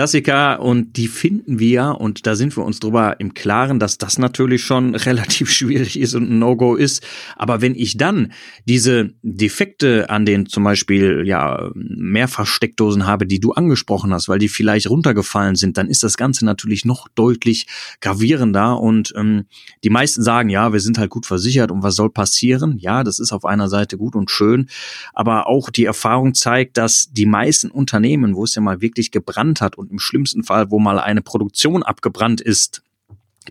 und 0.60 0.96
die 0.96 1.08
finden 1.08 1.58
wir 1.58 1.96
und 1.98 2.26
da 2.26 2.36
sind 2.36 2.56
wir 2.56 2.64
uns 2.64 2.80
drüber 2.80 3.18
im 3.18 3.34
Klaren, 3.34 3.78
dass 3.78 3.98
das 3.98 4.18
natürlich 4.18 4.62
schon 4.62 4.94
relativ 5.06 5.50
schwierig 5.50 5.98
ist 5.98 6.14
und 6.14 6.30
ein 6.30 6.38
No-Go 6.38 6.74
ist. 6.74 7.06
Aber 7.36 7.62
wenn 7.62 7.74
ich 7.74 7.96
dann 7.96 8.32
diese 8.66 9.14
Defekte 9.22 10.10
an 10.10 10.26
den 10.26 10.46
zum 10.46 10.64
Beispiel 10.64 11.22
ja 11.26 11.70
Mehrfachsteckdosen 11.74 13.06
habe, 13.06 13.26
die 13.26 13.40
du 13.40 13.52
angesprochen 13.52 14.12
hast, 14.12 14.28
weil 14.28 14.38
die 14.38 14.48
vielleicht 14.48 14.90
runtergefallen 14.90 15.56
sind, 15.56 15.78
dann 15.78 15.88
ist 15.88 16.02
das 16.02 16.16
Ganze 16.16 16.44
natürlich 16.44 16.84
noch 16.84 17.08
deutlich 17.08 17.66
gravierender 18.00 18.78
und 18.80 19.14
ähm, 19.16 19.46
die 19.82 19.90
meisten 19.90 20.22
sagen, 20.22 20.48
ja, 20.48 20.72
wir 20.72 20.80
sind 20.80 20.98
halt 20.98 21.10
gut 21.10 21.26
versichert 21.26 21.70
und 21.70 21.82
was 21.82 21.96
soll 21.96 22.10
passieren? 22.10 22.78
Ja, 22.78 23.02
das 23.02 23.18
ist 23.18 23.32
auf 23.32 23.44
einer 23.44 23.68
Seite 23.68 23.96
gut 23.96 24.14
und 24.14 24.30
schön, 24.30 24.68
aber 25.14 25.46
auch 25.46 25.70
die 25.70 25.84
Erfahrung 25.84 26.34
zeigt, 26.34 26.76
dass 26.76 27.08
die 27.12 27.26
meisten 27.26 27.70
Unternehmen, 27.70 28.34
wo 28.36 28.44
es 28.44 28.54
ja 28.54 28.62
mal 28.62 28.80
wirklich 28.80 29.10
gebrannt 29.10 29.60
hat 29.60 29.76
und 29.76 29.85
und 29.86 29.92
im 29.92 29.98
schlimmsten 29.98 30.42
Fall, 30.42 30.70
wo 30.70 30.78
mal 30.78 30.98
eine 30.98 31.22
Produktion 31.22 31.82
abgebrannt 31.82 32.40
ist, 32.40 32.82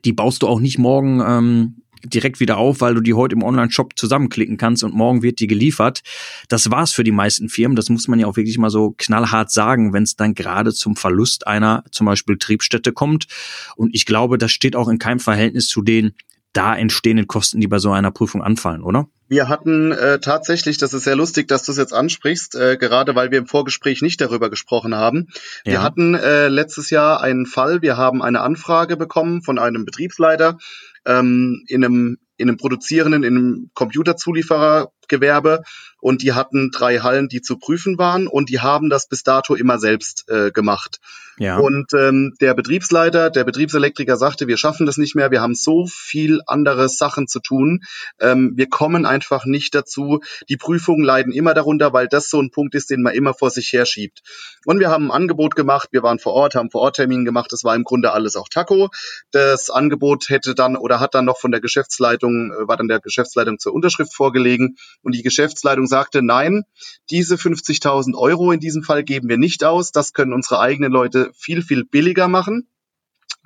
die 0.04 0.14
baust 0.14 0.42
du 0.42 0.48
auch 0.48 0.60
nicht 0.60 0.78
morgen 0.78 1.22
ähm, 1.26 1.82
direkt 2.04 2.40
wieder 2.40 2.58
auf, 2.58 2.82
weil 2.82 2.94
du 2.94 3.02
die 3.02 3.14
heute 3.14 3.36
im 3.36 3.44
Online-Shop 3.44 3.98
zusammenklicken 3.98 4.58
kannst 4.58 4.84
und 4.84 4.94
morgen 4.94 5.24
wird 5.24 5.40
die 5.40 5.48
geliefert. 5.48 6.02
Das 6.50 6.70
war's 6.70 6.92
für 6.92 7.04
die 7.04 7.12
meisten 7.12 7.50
Firmen. 7.50 7.76
Das 7.76 7.90
muss 7.90 8.08
man 8.08 8.20
ja 8.20 8.28
auch 8.28 8.36
wirklich 8.36 8.58
mal 8.58 8.70
so 8.70 8.94
knallhart 8.98 9.52
sagen, 9.52 9.94
wenn 9.94 10.04
es 10.04 10.16
dann 10.16 10.34
gerade 10.34 10.74
zum 10.74 10.96
Verlust 10.96 11.48
einer 11.48 11.84
zum 11.92 12.06
Beispiel 12.06 12.38
Triebstätte 12.38 12.92
kommt. 12.92 13.28
Und 13.76 13.96
ich 13.96 14.06
glaube, 14.06 14.38
das 14.38 14.52
steht 14.52 14.76
auch 14.76 14.90
in 14.90 15.00
keinem 15.00 15.20
Verhältnis 15.20 15.68
zu 15.68 15.82
den 15.82 16.14
da 16.56 16.76
entstehenden 16.76 17.28
Kosten, 17.28 17.60
die 17.60 17.68
bei 17.68 17.80
so 17.80 17.92
einer 17.92 18.12
Prüfung 18.12 18.42
anfallen, 18.42 18.82
oder? 18.82 19.08
Wir 19.28 19.50
hatten 19.50 19.92
äh, 19.92 20.20
tatsächlich, 20.20 20.78
das 20.78 20.94
ist 20.94 21.04
sehr 21.04 21.16
lustig, 21.16 21.48
dass 21.48 21.64
du 21.64 21.72
es 21.72 21.78
jetzt 21.78 21.94
ansprichst, 21.94 22.56
äh, 22.56 22.78
gerade 22.78 23.16
weil 23.16 23.32
wir 23.32 23.40
im 23.40 23.48
Vorgespräch 23.48 24.02
nicht 24.02 24.22
darüber 24.22 24.50
gesprochen 24.50 24.96
haben. 24.96 25.28
Ja. 25.66 25.74
Wir 25.74 25.84
hatten 25.84 26.14
äh, 26.14 26.48
letztes 26.48 26.92
Jahr 26.92 27.22
einen 27.22 27.46
Fall, 27.46 27.82
wir 27.82 27.98
haben 27.98 28.22
eine 28.22 28.42
Anfrage 28.42 28.98
bekommen 28.98 29.42
von 29.42 29.58
einem 29.58 29.86
Betriebsleiter 29.86 30.58
ähm, 31.06 31.64
in 31.68 31.84
einem 31.84 32.18
in 32.38 32.50
einem 32.50 32.58
produzierenden, 32.58 33.24
in 33.24 33.38
einem 33.38 33.72
Computerzulieferergewerbe 33.74 35.64
und 36.02 36.22
die 36.22 36.34
hatten 36.34 36.70
drei 36.72 37.00
Hallen, 37.00 37.30
die 37.30 37.42
zu 37.42 37.58
prüfen 37.58 37.98
waren 37.98 38.28
und 38.28 38.50
die 38.50 38.60
haben 38.60 38.90
das 38.90 39.08
bis 39.08 39.24
dato 39.24 39.56
immer 39.56 39.80
selbst 39.80 40.30
äh, 40.30 40.52
gemacht. 40.52 41.00
Ja. 41.38 41.58
Und 41.58 41.94
ähm, 41.94 42.34
der 42.40 42.54
Betriebsleiter, 42.54 43.30
der 43.30 43.44
Betriebselektriker 43.44 44.16
sagte, 44.18 44.48
wir 44.48 44.58
schaffen 44.58 44.86
das 44.86 44.98
nicht 44.98 45.16
mehr, 45.16 45.32
wir 45.32 45.42
haben 45.42 45.56
so 45.56 45.86
viel 45.88 46.42
andere 46.48 46.88
Sachen 46.88 47.28
zu 47.28 47.40
tun, 47.40 47.82
ähm, 48.20 48.54
wir 48.56 48.70
kommen 48.70 49.06
einfach 49.06 49.46
nicht 49.46 49.76
dazu. 49.76 50.22
Die 50.50 50.58
Prüfungen 50.58 51.04
leiden 51.04 51.34
immer 51.34 51.54
darunter, 51.54 51.94
weil 51.94 52.08
das 52.08 52.30
so 52.30 52.42
ein 52.42 52.52
Punkt 52.52 52.76
ist, 52.76 52.90
den 52.90 53.02
man 53.02 53.14
immer 53.14 53.34
vor 53.34 53.50
sich 53.50 53.72
her 53.74 53.86
schiebt. 53.86 54.22
Und 54.66 54.80
wir 54.80 54.90
haben 54.90 55.08
ein 55.08 55.12
Angebot 55.12 55.56
gemacht, 55.56 55.90
wir 55.92 56.04
waren 56.04 56.20
vor 56.20 56.34
Ort, 56.34 56.56
haben 56.56 56.72
vor 56.72 56.82
Ort 56.82 56.96
Termin 56.96 57.26
gemacht, 57.26 57.52
das 57.52 57.64
war 57.64 57.76
im 57.76 57.84
Grunde 57.84 58.12
alles 58.12 58.36
auch 58.36 58.48
Taco. 58.50 58.90
Das 59.32 59.70
Angebot 59.70 60.30
hätte 60.30 60.56
dann 60.56 60.78
oder 60.78 61.00
hat 61.00 61.16
dann 61.16 61.26
noch 61.26 61.40
von 61.40 61.52
der 61.52 61.62
Geschäftsleitung, 61.62 62.52
äh, 62.52 62.68
war 62.68 62.78
dann 62.78 62.88
der 62.88 63.00
Geschäftsleitung 63.00 63.60
zur 63.60 63.74
Unterschrift 63.74 64.14
vorgelegen 64.14 64.78
und 65.02 65.14
die 65.14 65.22
Geschäftsleitung 65.22 65.88
sagte, 65.88 66.22
nein, 66.22 66.64
diese 67.10 67.36
50.000 67.36 68.16
Euro 68.16 68.52
in 68.52 68.60
diesem 68.60 68.84
Fall 68.84 69.04
geben 69.04 69.28
wir 69.30 69.38
nicht 69.38 69.64
aus. 69.64 69.92
Das 69.92 70.14
können 70.14 70.34
unsere 70.34 70.60
eigenen 70.60 70.92
Leute 70.92 71.25
viel, 71.34 71.62
viel 71.62 71.86
billiger 71.86 72.28
machen. 72.28 72.68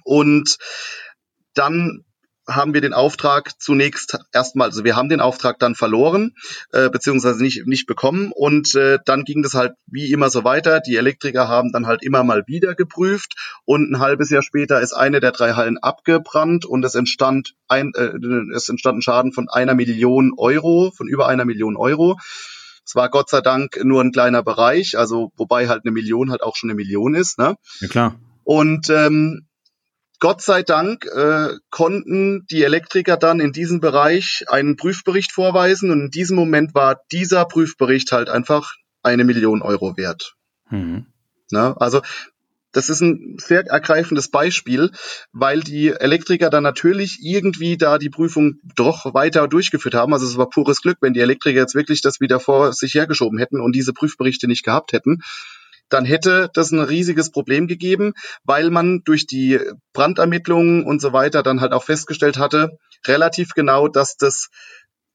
Und 0.04 0.58
dann 1.54 2.04
haben 2.50 2.74
wir 2.74 2.82
den 2.82 2.94
Auftrag 2.94 3.62
zunächst 3.62 4.18
erstmal, 4.34 4.70
also 4.70 4.84
wir 4.84 4.96
haben 4.96 5.10
den 5.10 5.22
Auftrag 5.22 5.60
dann 5.60 5.76
verloren, 5.76 6.34
äh, 6.72 6.90
beziehungsweise 6.90 7.42
nicht, 7.42 7.68
nicht 7.68 7.86
bekommen 7.86 8.32
und 8.34 8.76
äh, 8.76 8.98
dann 9.06 9.24
ging 9.24 9.44
das 9.44 9.54
halt 9.54 9.74
wie 9.88 10.12
immer 10.12 10.30
so 10.30 10.44
weiter. 10.44 10.80
Die 10.80 10.96
Elektriker 10.96 11.48
haben 11.48 11.72
dann 11.72 11.86
halt 11.86 12.04
immer 12.04 12.24
mal 12.24 12.44
wieder 12.48 12.76
geprüft 12.76 13.36
und 13.66 13.92
ein 13.92 14.00
halbes 14.00 14.30
Jahr 14.30 14.42
später 14.42 14.82
ist 14.82 14.94
eine 14.94 15.20
der 15.20 15.32
drei 15.32 15.54
Hallen 15.54 15.78
abgebrannt 15.78 16.66
und 16.66 16.84
es 16.84 16.96
entstand 16.96 17.54
ein, 17.68 17.92
äh, 17.96 18.12
es 18.56 18.70
entstand 18.70 19.00
ein 19.00 19.02
Schaden 19.02 19.32
von 19.32 19.48
einer 19.50 19.76
Million 19.76 20.34
Euro, 20.38 20.92
von 20.96 21.08
über 21.08 21.28
einer 21.28 21.46
Million 21.46 21.78
Euro. 21.78 22.18
Es 22.90 22.96
war 22.96 23.12
Gott 23.12 23.30
sei 23.30 23.42
Dank 23.42 23.80
nur 23.84 24.02
ein 24.04 24.12
kleiner 24.12 24.42
Bereich, 24.42 24.98
also 24.98 25.32
wobei 25.38 25.68
halt 25.68 25.86
eine 25.86 25.92
Million 25.92 26.32
halt 26.32 26.42
auch 26.42 26.56
schon 26.56 26.72
eine 26.72 26.76
Million 26.76 27.14
ist. 27.14 27.38
Ne? 27.38 27.56
Ja 27.82 27.88
klar. 27.88 28.20
Und 28.44 28.90
ähm, 28.90 29.48
Gott 30.20 30.42
sei 30.42 30.64
Dank 30.64 31.06
äh, 31.06 31.50
konnten 31.70 32.48
die 32.50 32.64
Elektriker 32.64 33.16
dann 33.16 33.42
in 33.42 33.52
diesem 33.52 33.80
Bereich 33.80 34.44
einen 34.48 34.76
Prüfbericht 34.76 35.32
vorweisen 35.32 35.92
und 35.92 36.02
in 36.02 36.10
diesem 36.10 36.36
Moment 36.36 36.74
war 36.74 37.02
dieser 37.12 37.46
Prüfbericht 37.46 38.12
halt 38.12 38.28
einfach 38.28 38.74
eine 39.04 39.24
Million 39.24 39.62
Euro 39.62 39.96
wert. 39.96 40.34
Mhm. 40.72 41.06
Na, 41.52 41.78
also 41.78 42.02
das 42.72 42.90
ist 42.90 43.02
ein 43.02 43.38
sehr 43.40 43.66
ergreifendes 43.66 44.30
Beispiel, 44.30 44.92
weil 45.32 45.62
die 45.62 45.90
Elektriker 45.90 46.50
dann 46.50 46.64
natürlich 46.64 47.20
irgendwie 47.22 47.78
da 47.78 47.98
die 47.98 48.10
Prüfung 48.10 48.56
doch 48.76 49.14
weiter 49.14 49.48
durchgeführt 49.48 49.96
haben. 49.96 50.14
Also 50.14 50.26
es 50.26 50.38
war 50.38 50.50
pures 50.50 50.82
Glück, 50.82 50.98
wenn 51.02 51.14
die 51.14 51.20
Elektriker 51.20 51.60
jetzt 51.60 51.76
wirklich 51.76 52.02
das 52.02 52.20
wieder 52.20 52.40
vor 52.40 52.74
sich 52.74 52.94
hergeschoben 52.94 53.40
hätten 53.40 53.60
und 53.60 53.76
diese 53.76 53.94
Prüfberichte 53.94 54.48
nicht 54.48 54.64
gehabt 54.64 54.94
hätten 54.94 55.20
dann 55.90 56.06
hätte 56.06 56.50
das 56.54 56.72
ein 56.72 56.80
riesiges 56.80 57.32
Problem 57.32 57.68
gegeben, 57.68 58.14
weil 58.44 58.70
man 58.70 59.02
durch 59.06 59.26
die 59.26 59.60
Brandermittlungen 59.94 60.84
und 60.84 61.02
so 61.02 61.14
weiter 61.14 61.44
dann 61.44 61.62
halt 61.62 61.74
auch 61.74 61.84
festgestellt 61.84 62.38
hatte, 62.38 62.78
relativ 63.08 63.54
genau, 63.56 63.88
dass 63.88 64.16
das 64.16 64.50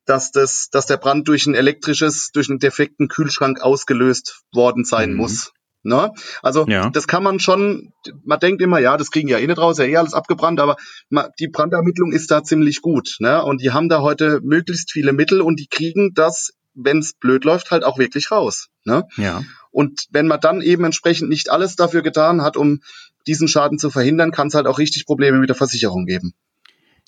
dass 0.06 0.32
das, 0.32 0.68
dass 0.70 0.84
der 0.84 0.98
Brand 0.98 1.28
durch 1.28 1.46
ein 1.46 1.54
elektrisches, 1.54 2.30
durch 2.32 2.50
einen 2.50 2.58
defekten 2.58 3.08
Kühlschrank 3.08 3.62
ausgelöst 3.62 4.42
worden 4.52 4.84
sein 4.84 5.12
mhm. 5.12 5.16
muss. 5.16 5.52
Ne? 5.84 6.10
Also 6.42 6.66
ja. 6.66 6.88
das 6.90 7.06
kann 7.06 7.22
man 7.22 7.38
schon, 7.40 7.92
man 8.24 8.40
denkt 8.40 8.62
immer, 8.62 8.78
ja, 8.78 8.96
das 8.96 9.10
kriegen 9.10 9.28
ja 9.28 9.38
eh 9.38 9.46
nicht 9.46 9.58
raus, 9.58 9.78
ja 9.78 9.84
eh 9.84 9.96
alles 9.96 10.14
abgebrannt, 10.14 10.58
aber 10.58 10.76
die 11.38 11.48
Brandermittlung 11.48 12.12
ist 12.12 12.30
da 12.30 12.42
ziemlich 12.42 12.80
gut. 12.80 13.16
Ne? 13.20 13.42
Und 13.44 13.60
die 13.60 13.70
haben 13.72 13.88
da 13.88 14.00
heute 14.00 14.40
möglichst 14.42 14.90
viele 14.90 15.12
Mittel 15.12 15.42
und 15.42 15.60
die 15.60 15.68
kriegen 15.68 16.14
das, 16.14 16.52
wenn 16.74 16.98
es 16.98 17.12
blöd 17.12 17.44
läuft, 17.44 17.70
halt 17.70 17.84
auch 17.84 17.98
wirklich 17.98 18.30
raus. 18.30 18.68
Ne? 18.84 19.04
Ja. 19.16 19.44
Und 19.70 20.06
wenn 20.10 20.26
man 20.26 20.40
dann 20.40 20.62
eben 20.62 20.84
entsprechend 20.84 21.28
nicht 21.28 21.50
alles 21.50 21.76
dafür 21.76 22.02
getan 22.02 22.42
hat, 22.42 22.56
um 22.56 22.80
diesen 23.26 23.48
Schaden 23.48 23.78
zu 23.78 23.90
verhindern, 23.90 24.30
kann 24.30 24.48
es 24.48 24.54
halt 24.54 24.66
auch 24.66 24.78
richtig 24.78 25.04
Probleme 25.04 25.38
mit 25.38 25.48
der 25.48 25.56
Versicherung 25.56 26.06
geben. 26.06 26.34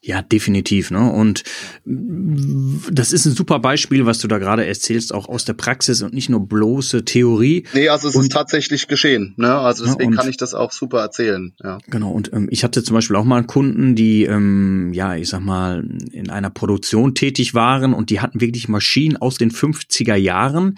Ja, 0.07 0.23
definitiv. 0.23 0.93
Ne? 0.93 1.11
Und 1.11 1.43
das 1.85 3.13
ist 3.13 3.27
ein 3.27 3.35
super 3.35 3.59
Beispiel, 3.59 4.07
was 4.07 4.21
du 4.21 4.29
da 4.29 4.39
gerade 4.39 4.65
erzählst, 4.65 5.13
auch 5.13 5.29
aus 5.29 5.45
der 5.45 5.55
Praxis 5.55 6.01
und 6.01 6.15
nicht 6.15 6.29
nur 6.29 6.47
bloße 6.47 7.05
Theorie. 7.05 7.65
Nee, 7.75 7.89
also 7.89 8.09
es 8.09 8.15
und, 8.15 8.23
ist 8.23 8.33
tatsächlich 8.33 8.87
geschehen. 8.87 9.35
Ne? 9.37 9.53
Also 9.53 9.85
deswegen 9.85 10.13
ja, 10.13 10.21
kann 10.21 10.31
ich 10.31 10.37
das 10.37 10.55
auch 10.55 10.71
super 10.71 11.01
erzählen. 11.01 11.55
Ja. 11.61 11.79
Genau. 11.91 12.13
Und 12.13 12.33
ähm, 12.33 12.47
ich 12.53 12.63
hatte 12.63 12.85
zum 12.85 12.95
Beispiel 12.95 13.17
auch 13.17 13.25
mal 13.25 13.39
einen 13.39 13.49
Kunden, 13.49 13.97
die, 13.97 14.23
ähm, 14.23 14.93
ja, 14.93 15.17
ich 15.17 15.29
sag 15.29 15.41
mal, 15.41 15.83
in 16.13 16.31
einer 16.31 16.51
Produktion 16.51 17.17
tätig 17.17 17.55
waren 17.55 17.93
und 17.93 18.11
die 18.11 18.21
hatten 18.21 18.41
wirklich 18.41 18.69
Maschinen 18.69 19.17
aus 19.17 19.39
den 19.39 19.51
50er 19.51 20.15
Jahren, 20.15 20.77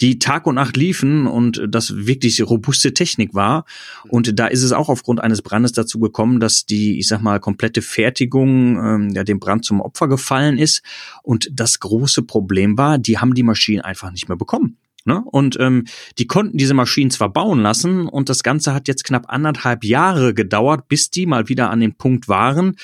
die 0.00 0.18
Tag 0.18 0.46
und 0.46 0.54
Nacht 0.54 0.78
liefen 0.78 1.26
und 1.26 1.60
das 1.68 1.94
wirklich 2.06 2.42
robuste 2.48 2.94
Technik 2.94 3.34
war. 3.34 3.66
Und 4.08 4.38
da 4.38 4.46
ist 4.46 4.62
es 4.62 4.72
auch 4.72 4.88
aufgrund 4.88 5.20
eines 5.20 5.42
Brandes 5.42 5.72
dazu 5.72 6.00
gekommen, 6.00 6.40
dass 6.40 6.64
die, 6.64 6.98
ich 6.98 7.08
sag 7.08 7.20
mal, 7.20 7.40
komplette 7.40 7.82
Fertigung 7.82 8.69
ähm, 8.76 9.10
ja, 9.10 9.24
dem 9.24 9.40
Brand 9.40 9.64
zum 9.64 9.80
Opfer 9.80 10.08
gefallen 10.08 10.58
ist. 10.58 10.82
Und 11.22 11.48
das 11.52 11.80
große 11.80 12.22
Problem 12.22 12.78
war, 12.78 12.98
die 12.98 13.18
haben 13.18 13.34
die 13.34 13.42
Maschinen 13.42 13.82
einfach 13.82 14.10
nicht 14.10 14.28
mehr 14.28 14.38
bekommen. 14.38 14.78
Ne? 15.06 15.22
Und 15.24 15.58
ähm, 15.58 15.84
die 16.18 16.26
konnten 16.26 16.58
diese 16.58 16.74
Maschinen 16.74 17.10
zwar 17.10 17.30
bauen 17.30 17.60
lassen 17.60 18.06
und 18.06 18.28
das 18.28 18.42
Ganze 18.42 18.74
hat 18.74 18.86
jetzt 18.86 19.04
knapp 19.04 19.24
anderthalb 19.28 19.82
Jahre 19.82 20.34
gedauert, 20.34 20.88
bis 20.88 21.10
die 21.10 21.24
mal 21.24 21.48
wieder 21.48 21.70
an 21.70 21.80
den 21.80 21.94
Punkt 21.94 22.28
waren, 22.28 22.76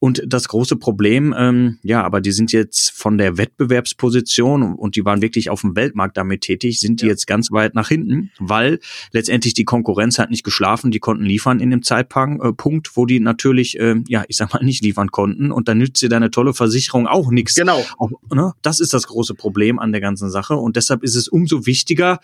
und 0.00 0.22
das 0.26 0.48
große 0.48 0.76
Problem, 0.76 1.34
ähm, 1.36 1.78
ja, 1.82 2.02
aber 2.02 2.22
die 2.22 2.32
sind 2.32 2.52
jetzt 2.52 2.90
von 2.90 3.18
der 3.18 3.36
Wettbewerbsposition 3.36 4.74
und 4.74 4.96
die 4.96 5.04
waren 5.04 5.20
wirklich 5.20 5.50
auf 5.50 5.60
dem 5.60 5.76
Weltmarkt 5.76 6.16
damit 6.16 6.40
tätig, 6.40 6.80
sind 6.80 7.02
die 7.02 7.04
ja. 7.04 7.10
jetzt 7.10 7.26
ganz 7.26 7.52
weit 7.52 7.74
nach 7.74 7.88
hinten, 7.88 8.30
weil 8.38 8.80
letztendlich 9.12 9.52
die 9.52 9.64
Konkurrenz 9.64 10.18
hat 10.18 10.30
nicht 10.30 10.42
geschlafen, 10.42 10.90
die 10.90 11.00
konnten 11.00 11.24
liefern 11.24 11.60
in 11.60 11.70
dem 11.70 11.82
Zeitpunkt, 11.82 12.42
äh, 12.42 12.90
wo 12.94 13.04
die 13.04 13.20
natürlich, 13.20 13.78
äh, 13.78 13.96
ja, 14.08 14.24
ich 14.26 14.38
sag 14.38 14.54
mal, 14.54 14.64
nicht 14.64 14.82
liefern 14.82 15.10
konnten 15.10 15.52
und 15.52 15.68
dann 15.68 15.76
nützt 15.76 16.00
dir 16.00 16.08
deine 16.08 16.30
tolle 16.30 16.54
Versicherung 16.54 17.06
auch 17.06 17.30
nichts. 17.30 17.54
Genau. 17.54 17.84
Auch, 17.98 18.10
ne? 18.34 18.54
Das 18.62 18.80
ist 18.80 18.94
das 18.94 19.06
große 19.06 19.34
Problem 19.34 19.78
an 19.78 19.92
der 19.92 20.00
ganzen 20.00 20.30
Sache 20.30 20.56
und 20.56 20.76
deshalb 20.76 21.02
ist 21.02 21.14
es 21.14 21.28
umso 21.28 21.66
wichtiger 21.66 22.20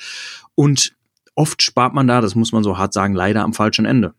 und 0.54 0.96
oft 1.34 1.62
spart 1.62 1.92
man 1.92 2.06
da, 2.08 2.22
das 2.22 2.34
muss 2.34 2.52
man 2.52 2.64
so 2.64 2.78
hart 2.78 2.94
sagen, 2.94 3.14
leider 3.14 3.42
am 3.44 3.52
falschen 3.52 3.84
Ende. 3.84 4.14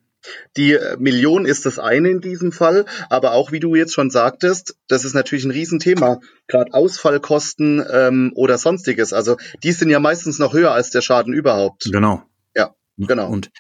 Die 0.56 0.74
äh, 0.74 0.98
Million 0.98 1.46
ist 1.46 1.66
das 1.66 1.80
eine 1.80 2.10
in 2.10 2.22
diesem 2.22 2.52
Fall, 2.52 2.86
aber 3.10 3.34
auch 3.34 3.52
wie 3.52 3.60
du 3.60 3.76
jetzt 3.76 3.94
schon 3.94 4.10
sagtest, 4.10 4.76
das 4.88 5.06
ist 5.06 5.14
natürlich 5.14 5.46
ein 5.46 5.52
Riesenthema, 5.52 6.20
gerade 6.48 6.74
Ausfallkosten 6.74 7.84
ähm, 7.92 8.32
oder 8.36 8.58
sonstiges. 8.58 9.14
Also 9.14 9.38
die 9.64 9.72
sind 9.72 9.90
ja 9.90 10.00
meistens 10.00 10.40
noch 10.40 10.54
höher 10.54 10.72
als 10.72 10.90
der 10.90 11.02
Schaden 11.02 11.34
überhaupt. 11.34 11.90
Genau. 11.92 12.24
Ja, 12.56 12.76
genau. 12.98 13.30
Und 13.30 13.52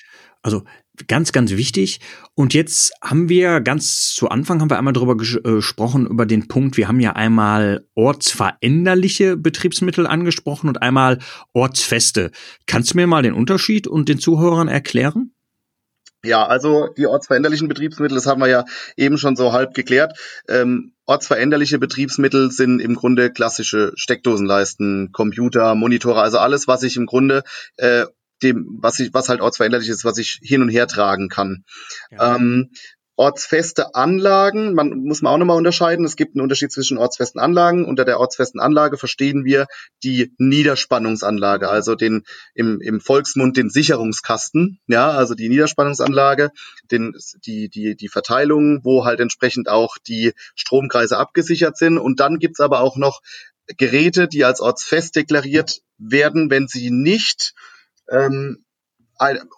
also 0.41 0.63
ganz, 1.07 1.31
ganz 1.31 1.51
wichtig. 1.51 1.99
Und 2.33 2.53
jetzt 2.53 2.93
haben 3.01 3.29
wir 3.29 3.61
ganz 3.61 4.13
zu 4.15 4.29
Anfang 4.29 4.61
haben 4.61 4.69
wir 4.69 4.77
einmal 4.77 4.93
darüber 4.93 5.13
äh, 5.21 5.55
gesprochen, 5.55 6.07
über 6.07 6.25
den 6.25 6.47
Punkt, 6.47 6.77
wir 6.77 6.87
haben 6.87 6.99
ja 6.99 7.13
einmal 7.13 7.85
ortsveränderliche 7.95 9.37
Betriebsmittel 9.37 10.07
angesprochen 10.07 10.67
und 10.69 10.81
einmal 10.81 11.19
ortsfeste. 11.53 12.31
Kannst 12.65 12.93
du 12.93 12.97
mir 12.97 13.07
mal 13.07 13.23
den 13.23 13.33
Unterschied 13.33 13.87
und 13.87 14.09
den 14.09 14.19
Zuhörern 14.19 14.67
erklären? 14.67 15.33
Ja, 16.27 16.45
also 16.45 16.89
die 16.97 17.07
ortsveränderlichen 17.07 17.69
Betriebsmittel, 17.69 18.15
das 18.15 18.25
haben 18.25 18.41
wir 18.41 18.49
ja 18.49 18.65
eben 18.97 19.17
schon 19.17 19.37
so 19.37 19.53
halb 19.53 19.73
geklärt. 19.73 20.19
Ähm, 20.49 20.93
ortsveränderliche 21.05 21.79
Betriebsmittel 21.79 22.51
sind 22.51 22.81
im 22.81 22.95
Grunde 22.95 23.31
klassische 23.31 23.93
Steckdosenleisten, 23.95 25.11
Computer, 25.13 25.73
Monitore, 25.75 26.21
also 26.21 26.37
alles, 26.37 26.67
was 26.67 26.83
ich 26.83 26.97
im 26.97 27.05
Grunde 27.05 27.43
äh, 27.77 28.05
dem, 28.43 28.77
was 28.81 28.99
ich, 28.99 29.13
was 29.13 29.29
halt 29.29 29.39
ortsveränderlich 29.41 29.87
ist, 29.87 30.03
was 30.03 30.17
ich 30.17 30.39
hin 30.43 30.61
und 30.61 30.69
her 30.69 30.87
tragen 30.87 31.29
kann. 31.29 31.63
Ja. 32.11 32.35
Ähm, 32.35 32.71
ortsfeste 33.17 33.95
Anlagen, 33.95 34.75
man 34.75 35.03
muss 35.03 35.23
man 35.23 35.33
auch 35.33 35.37
nochmal 35.39 35.57
unterscheiden. 35.57 36.05
Es 36.05 36.15
gibt 36.15 36.35
einen 36.35 36.43
Unterschied 36.43 36.71
zwischen 36.71 36.99
ortsfesten 36.99 37.41
Anlagen. 37.41 37.83
Unter 37.83 38.05
der 38.05 38.19
ortsfesten 38.19 38.61
Anlage 38.61 38.97
verstehen 38.97 39.43
wir 39.43 39.65
die 40.03 40.33
Niederspannungsanlage, 40.37 41.67
also 41.67 41.95
den 41.95 42.23
im, 42.53 42.79
im 42.79 43.01
Volksmund 43.01 43.57
den 43.57 43.71
Sicherungskasten, 43.71 44.79
ja, 44.85 45.09
also 45.09 45.33
die 45.33 45.49
Niederspannungsanlage, 45.49 46.51
den, 46.91 47.13
die, 47.43 47.69
die, 47.69 47.95
die 47.95 48.07
Verteilung, 48.07 48.81
wo 48.83 49.03
halt 49.03 49.19
entsprechend 49.19 49.67
auch 49.67 49.97
die 49.97 50.33
Stromkreise 50.55 51.17
abgesichert 51.17 51.75
sind. 51.75 51.97
Und 51.97 52.19
dann 52.19 52.37
gibt's 52.37 52.59
aber 52.59 52.81
auch 52.81 52.97
noch 52.97 53.21
Geräte, 53.77 54.27
die 54.27 54.45
als 54.45 54.61
ortsfest 54.61 55.15
deklariert 55.15 55.81
werden, 55.97 56.51
wenn 56.51 56.67
sie 56.67 56.91
nicht 56.91 57.55
ähm, 58.09 58.63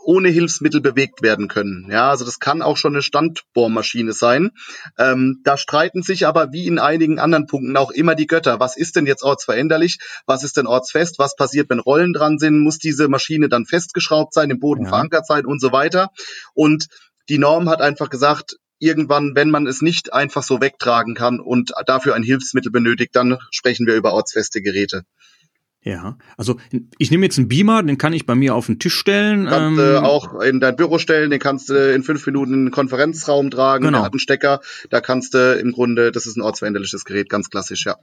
ohne 0.03 0.29
Hilfsmittel 0.29 0.81
bewegt 0.81 1.21
werden 1.21 1.47
können. 1.47 1.89
Ja, 1.91 2.09
also 2.09 2.25
das 2.25 2.39
kann 2.39 2.61
auch 2.61 2.77
schon 2.77 2.93
eine 2.93 3.01
Standbohrmaschine 3.01 4.13
sein. 4.13 4.51
Ähm, 4.97 5.41
da 5.43 5.57
streiten 5.57 6.01
sich 6.01 6.25
aber 6.25 6.51
wie 6.51 6.67
in 6.67 6.79
einigen 6.79 7.19
anderen 7.19 7.45
Punkten 7.45 7.75
auch 7.77 7.91
immer 7.91 8.15
die 8.15 8.27
Götter. 8.27 8.59
Was 8.59 8.77
ist 8.77 8.95
denn 8.95 9.05
jetzt 9.05 9.23
ortsveränderlich? 9.23 9.99
Was 10.25 10.43
ist 10.43 10.57
denn 10.57 10.67
ortsfest? 10.67 11.19
Was 11.19 11.35
passiert, 11.35 11.69
wenn 11.69 11.79
Rollen 11.79 12.13
dran 12.13 12.39
sind? 12.39 12.59
Muss 12.59 12.77
diese 12.77 13.07
Maschine 13.07 13.49
dann 13.49 13.65
festgeschraubt 13.65 14.33
sein, 14.33 14.49
im 14.49 14.59
Boden 14.59 14.83
ja. 14.83 14.89
verankert 14.89 15.27
sein 15.27 15.45
und 15.45 15.61
so 15.61 15.71
weiter? 15.71 16.09
Und 16.53 16.87
die 17.27 17.37
Norm 17.37 17.69
hat 17.69 17.81
einfach 17.81 18.09
gesagt, 18.09 18.57
irgendwann, 18.79 19.33
wenn 19.35 19.51
man 19.51 19.67
es 19.67 19.81
nicht 19.81 20.13
einfach 20.13 20.43
so 20.43 20.61
wegtragen 20.61 21.13
kann 21.13 21.39
und 21.39 21.73
dafür 21.85 22.15
ein 22.15 22.23
Hilfsmittel 22.23 22.71
benötigt, 22.71 23.15
dann 23.15 23.37
sprechen 23.51 23.85
wir 23.85 23.95
über 23.95 24.13
ortsfeste 24.13 24.61
Geräte. 24.61 25.03
Ja, 25.81 26.17
also 26.35 26.57
ich 26.97 27.09
nehme 27.09 27.25
jetzt 27.25 27.37
einen 27.37 27.47
Beamer, 27.47 27.83
den 27.83 27.97
kann 27.97 28.11
ich 28.11 28.25
bei 28.25 28.35
mir 28.35 28.53
auf 28.53 28.65
den 28.65 28.79
Tisch 28.79 28.95
stellen. 28.95 29.45
Kannst 29.45 29.79
ähm, 29.79 30.03
auch 30.03 30.41
in 30.41 30.59
dein 30.59 30.75
Büro 30.75 30.97
stellen, 30.97 31.29
den 31.29 31.39
kannst 31.39 31.69
du 31.69 31.93
in 31.93 32.03
fünf 32.03 32.25
Minuten 32.25 32.53
in 32.53 32.65
den 32.65 32.71
Konferenzraum 32.71 33.49
tragen, 33.49 33.85
genau. 33.85 33.99
der 33.99 34.05
hat 34.05 34.11
einen 34.11 34.19
Stecker, 34.19 34.59
da 34.89 34.99
kannst 34.99 35.33
du 35.33 35.57
im 35.57 35.71
Grunde, 35.71 36.11
das 36.11 36.25
ist 36.25 36.35
ein 36.35 36.41
ortsveränderliches 36.41 37.05
Gerät, 37.05 37.29
ganz 37.29 37.49
klassisch, 37.49 37.85
ja. 37.85 37.95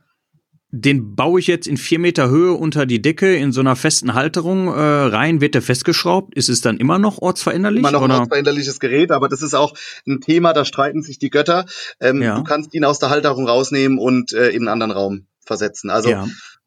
Den 0.71 1.15
baue 1.15 1.39
ich 1.39 1.47
jetzt 1.47 1.69
in 1.69 1.77
vier 1.77 1.99
Meter 1.99 2.29
Höhe 2.29 2.53
unter 2.53 2.87
die 2.87 3.01
Decke 3.01 3.37
in 3.37 3.53
so 3.53 3.61
einer 3.61 3.77
festen 3.77 4.15
Halterung 4.15 4.67
äh, 4.67 4.81
rein, 4.81 5.41
wird 5.41 5.55
der 5.55 5.63
festgeschraubt. 5.63 6.35
Ist 6.35 6.49
es 6.49 6.61
dann 6.61 6.79
immer 6.79 6.99
noch 6.99 7.19
ortsveränderlich? 7.19 7.79
Immer 7.79 7.93
noch 7.93 8.03
oder? 8.03 8.15
ein 8.15 8.21
ortsveränderliches 8.21 8.81
Gerät, 8.81 9.13
aber 9.13 9.29
das 9.29 9.43
ist 9.43 9.55
auch 9.55 9.75
ein 10.07 10.21
Thema, 10.21 10.55
da 10.55 10.65
streiten 10.65 11.03
sich 11.03 11.19
die 11.19 11.31
Götter. 11.31 11.67
Ähm, 12.01 12.21
ja. 12.21 12.37
Du 12.37 12.43
kannst 12.43 12.75
ihn 12.75 12.85
aus 12.85 12.99
der 12.99 13.11
Halterung 13.11 13.47
rausnehmen 13.47 13.99
und 13.99 14.33
äh, 14.33 14.49
in 14.49 14.63
einen 14.63 14.69
anderen 14.69 14.91
Raum 14.91 15.27
versetzen. 15.45 15.89
Also 15.89 16.11
ja 16.11 16.27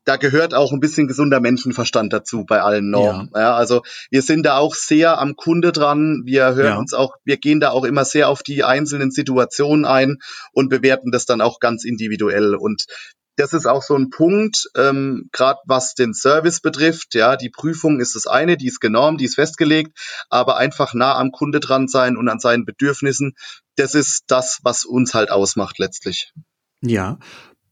da 0.09 0.17
gehört 0.17 0.55
auch 0.55 0.71
ein 0.71 0.79
bisschen 0.79 1.07
gesunder 1.07 1.39
Menschenverstand 1.39 2.11
dazu 2.11 2.43
bei 2.43 2.63
allen 2.63 2.89
Normen. 2.89 3.29
Ja. 3.35 3.41
ja. 3.41 3.55
also 3.55 3.83
wir 4.09 4.23
sind 4.23 4.43
da 4.43 4.57
auch 4.57 4.73
sehr 4.73 5.19
am 5.19 5.35
Kunde 5.35 5.71
dran. 5.71 6.23
Wir 6.25 6.55
hören 6.55 6.65
ja. 6.65 6.77
uns 6.79 6.95
auch, 6.95 7.17
wir 7.25 7.37
gehen 7.37 7.59
da 7.59 7.69
auch 7.69 7.83
immer 7.83 8.03
sehr 8.05 8.27
auf 8.27 8.41
die 8.41 8.63
einzelnen 8.63 9.11
Situationen 9.11 9.85
ein 9.85 10.17
und 10.51 10.69
bewerten 10.69 11.11
das 11.11 11.27
dann 11.27 11.41
auch 11.41 11.59
ganz 11.59 11.85
individuell. 11.85 12.55
Und 12.55 12.87
das 13.35 13.53
ist 13.53 13.67
auch 13.67 13.83
so 13.83 13.95
ein 13.95 14.09
Punkt, 14.09 14.71
ähm, 14.75 15.29
gerade 15.31 15.59
was 15.67 15.93
den 15.93 16.15
Service 16.15 16.59
betrifft. 16.59 17.13
Ja, 17.13 17.35
die 17.35 17.51
Prüfung 17.51 17.99
ist 17.99 18.15
das 18.15 18.25
eine, 18.25 18.57
die 18.57 18.65
ist 18.65 18.79
genormt, 18.79 19.21
die 19.21 19.25
ist 19.25 19.35
festgelegt, 19.35 19.95
aber 20.31 20.57
einfach 20.57 20.95
nah 20.95 21.19
am 21.19 21.31
Kunde 21.31 21.59
dran 21.59 21.87
sein 21.87 22.17
und 22.17 22.29
an 22.29 22.39
seinen 22.39 22.65
Bedürfnissen, 22.65 23.35
das 23.75 23.93
ist 23.93 24.23
das, 24.25 24.57
was 24.63 24.85
uns 24.85 25.13
halt 25.13 25.29
ausmacht 25.29 25.77
letztlich. 25.77 26.33
Ja, 26.81 27.19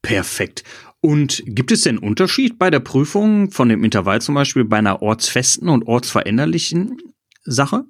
perfekt. 0.03 0.63
Und 1.01 1.43
gibt 1.45 1.71
es 1.71 1.81
denn 1.81 1.99
Unterschied 1.99 2.57
bei 2.57 2.69
der 2.69 2.79
Prüfung 2.79 3.51
von 3.51 3.69
dem 3.69 3.83
Intervall 3.83 4.21
zum 4.21 4.35
Beispiel 4.35 4.65
bei 4.65 4.77
einer 4.77 5.01
ortsfesten 5.01 5.69
und 5.69 5.83
ortsveränderlichen 5.83 6.97
Sache? 7.43 7.85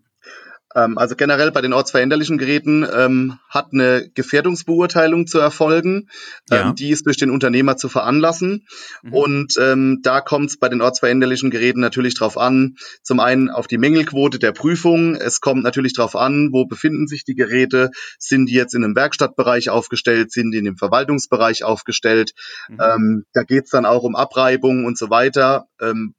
Ähm, 0.77 0.97
also 0.97 1.15
generell 1.15 1.51
bei 1.51 1.61
den 1.61 1.73
ortsveränderlichen 1.73 2.37
Geräten 2.37 2.85
ähm, 2.93 3.39
hat 3.49 3.69
eine 3.73 4.09
Gefährdungsbeurteilung 4.13 5.25
zu 5.25 5.39
erfolgen. 5.39 6.07
Ja. 6.49 6.69
Ähm, 6.69 6.75
die 6.75 6.91
ist 6.91 7.07
durch 7.07 7.17
den 7.17 7.31
Unternehmer 7.31 7.77
zu 7.77 7.89
veranlassen. 7.89 8.67
Mhm. 9.01 9.13
Und 9.13 9.53
ähm, 9.59 9.99
da 10.03 10.21
kommt 10.21 10.51
es 10.51 10.57
bei 10.57 10.69
den 10.69 10.81
ortsveränderlichen 10.81 11.49
Geräten 11.49 11.79
natürlich 11.79 12.13
darauf 12.13 12.37
an, 12.37 12.75
zum 13.01 13.19
einen 13.19 13.49
auf 13.49 13.65
die 13.67 13.79
Mängelquote 13.79 14.37
der 14.37 14.51
Prüfung. 14.51 15.15
Es 15.15 15.41
kommt 15.41 15.63
natürlich 15.63 15.93
darauf 15.93 16.15
an, 16.15 16.49
wo 16.51 16.65
befinden 16.65 17.07
sich 17.07 17.23
die 17.23 17.35
Geräte. 17.35 17.89
Sind 18.19 18.45
die 18.45 18.53
jetzt 18.53 18.75
in 18.75 18.83
einem 18.83 18.95
Werkstattbereich 18.95 19.69
aufgestellt? 19.69 20.31
Sind 20.31 20.51
die 20.51 20.59
in 20.59 20.65
dem 20.65 20.77
Verwaltungsbereich 20.77 21.63
aufgestellt? 21.63 22.33
Mhm. 22.69 22.77
Ähm, 22.79 23.25
da 23.33 23.43
geht 23.43 23.65
es 23.65 23.71
dann 23.71 23.85
auch 23.85 24.03
um 24.03 24.15
Abreibung 24.15 24.85
und 24.85 24.97
so 24.97 25.09
weiter. 25.09 25.65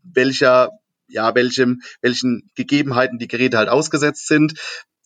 Welcher 0.03 0.71
ja, 1.09 1.35
welchem, 1.35 1.81
welchen 2.01 2.51
Gegebenheiten 2.55 3.19
die 3.19 3.29
Geräte 3.29 3.59
halt 3.59 3.69
ausgesetzt 3.69 4.27
sind. 4.27 4.55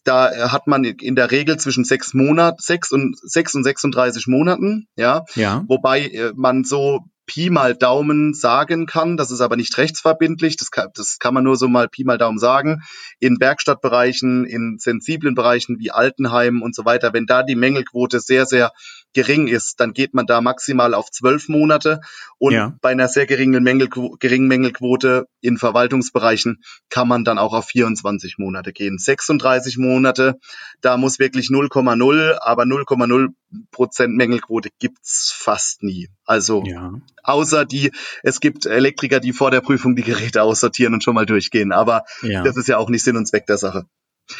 Da 0.04 0.32
äh, 0.32 0.48
hat 0.48 0.66
man 0.66 0.84
in 0.84 1.14
der 1.14 1.30
Regel 1.30 1.58
zwischen 1.58 1.84
sechs 1.84 2.12
Monat, 2.12 2.60
sechs 2.60 2.90
und 2.90 3.16
sechs 3.22 3.54
und 3.54 3.62
36 3.62 4.26
Monaten, 4.26 4.88
ja. 4.96 5.24
ja. 5.34 5.64
Wobei 5.68 6.06
äh, 6.06 6.32
man 6.34 6.64
so 6.64 7.04
Pi 7.26 7.50
mal 7.50 7.74
Daumen 7.74 8.34
sagen 8.34 8.86
kann. 8.86 9.16
Das 9.16 9.30
ist 9.30 9.40
aber 9.40 9.56
nicht 9.56 9.78
rechtsverbindlich. 9.78 10.56
Das 10.56 10.70
kann, 10.70 10.88
das 10.94 11.18
kann 11.18 11.34
man 11.34 11.44
nur 11.44 11.56
so 11.56 11.68
mal 11.68 11.88
Pi 11.88 12.04
mal 12.04 12.18
Daumen 12.18 12.38
sagen. 12.38 12.82
In 13.20 13.38
Werkstattbereichen, 13.40 14.44
in 14.44 14.76
sensiblen 14.78 15.34
Bereichen 15.34 15.78
wie 15.78 15.90
Altenheim 15.92 16.62
und 16.62 16.74
so 16.74 16.84
weiter, 16.84 17.12
wenn 17.12 17.26
da 17.26 17.42
die 17.42 17.54
Mängelquote 17.54 18.20
sehr, 18.20 18.44
sehr 18.44 18.72
gering 19.14 19.46
ist, 19.46 19.80
dann 19.80 19.92
geht 19.92 20.14
man 20.14 20.26
da 20.26 20.40
maximal 20.40 20.94
auf 20.94 21.10
zwölf 21.10 21.48
Monate. 21.48 22.00
Und 22.38 22.52
ja. 22.52 22.76
bei 22.80 22.90
einer 22.90 23.08
sehr 23.08 23.26
geringen, 23.26 23.62
Mängelquote, 23.62 24.16
geringen 24.18 24.48
Mängelquote 24.48 25.26
in 25.40 25.58
Verwaltungsbereichen 25.58 26.62
kann 26.88 27.08
man 27.08 27.24
dann 27.24 27.38
auch 27.38 27.52
auf 27.52 27.66
24 27.66 28.38
Monate 28.38 28.72
gehen. 28.72 28.98
36 28.98 29.78
Monate, 29.78 30.38
da 30.80 30.96
muss 30.96 31.18
wirklich 31.18 31.48
0,0, 31.48 32.38
aber 32.40 32.62
0,0 32.64 33.28
Prozent 33.70 34.16
Mängelquote 34.16 34.70
gibt's 34.78 35.32
fast 35.36 35.82
nie. 35.82 36.08
Also 36.24 36.62
ja. 36.64 36.92
außer 37.22 37.64
die, 37.64 37.92
es 38.22 38.40
gibt 38.40 38.66
Elektriker, 38.66 39.20
die 39.20 39.32
vor 39.32 39.50
der 39.50 39.60
Prüfung 39.60 39.94
die 39.94 40.02
Geräte 40.02 40.42
aussortieren 40.42 40.94
und 40.94 41.04
schon 41.04 41.14
mal 41.14 41.26
durchgehen. 41.26 41.72
Aber 41.72 42.04
ja. 42.22 42.42
das 42.42 42.56
ist 42.56 42.68
ja 42.68 42.78
auch 42.78 42.88
nicht 42.88 43.04
Sinn 43.04 43.16
und 43.16 43.26
Zweck 43.26 43.46
der 43.46 43.58
Sache. 43.58 43.86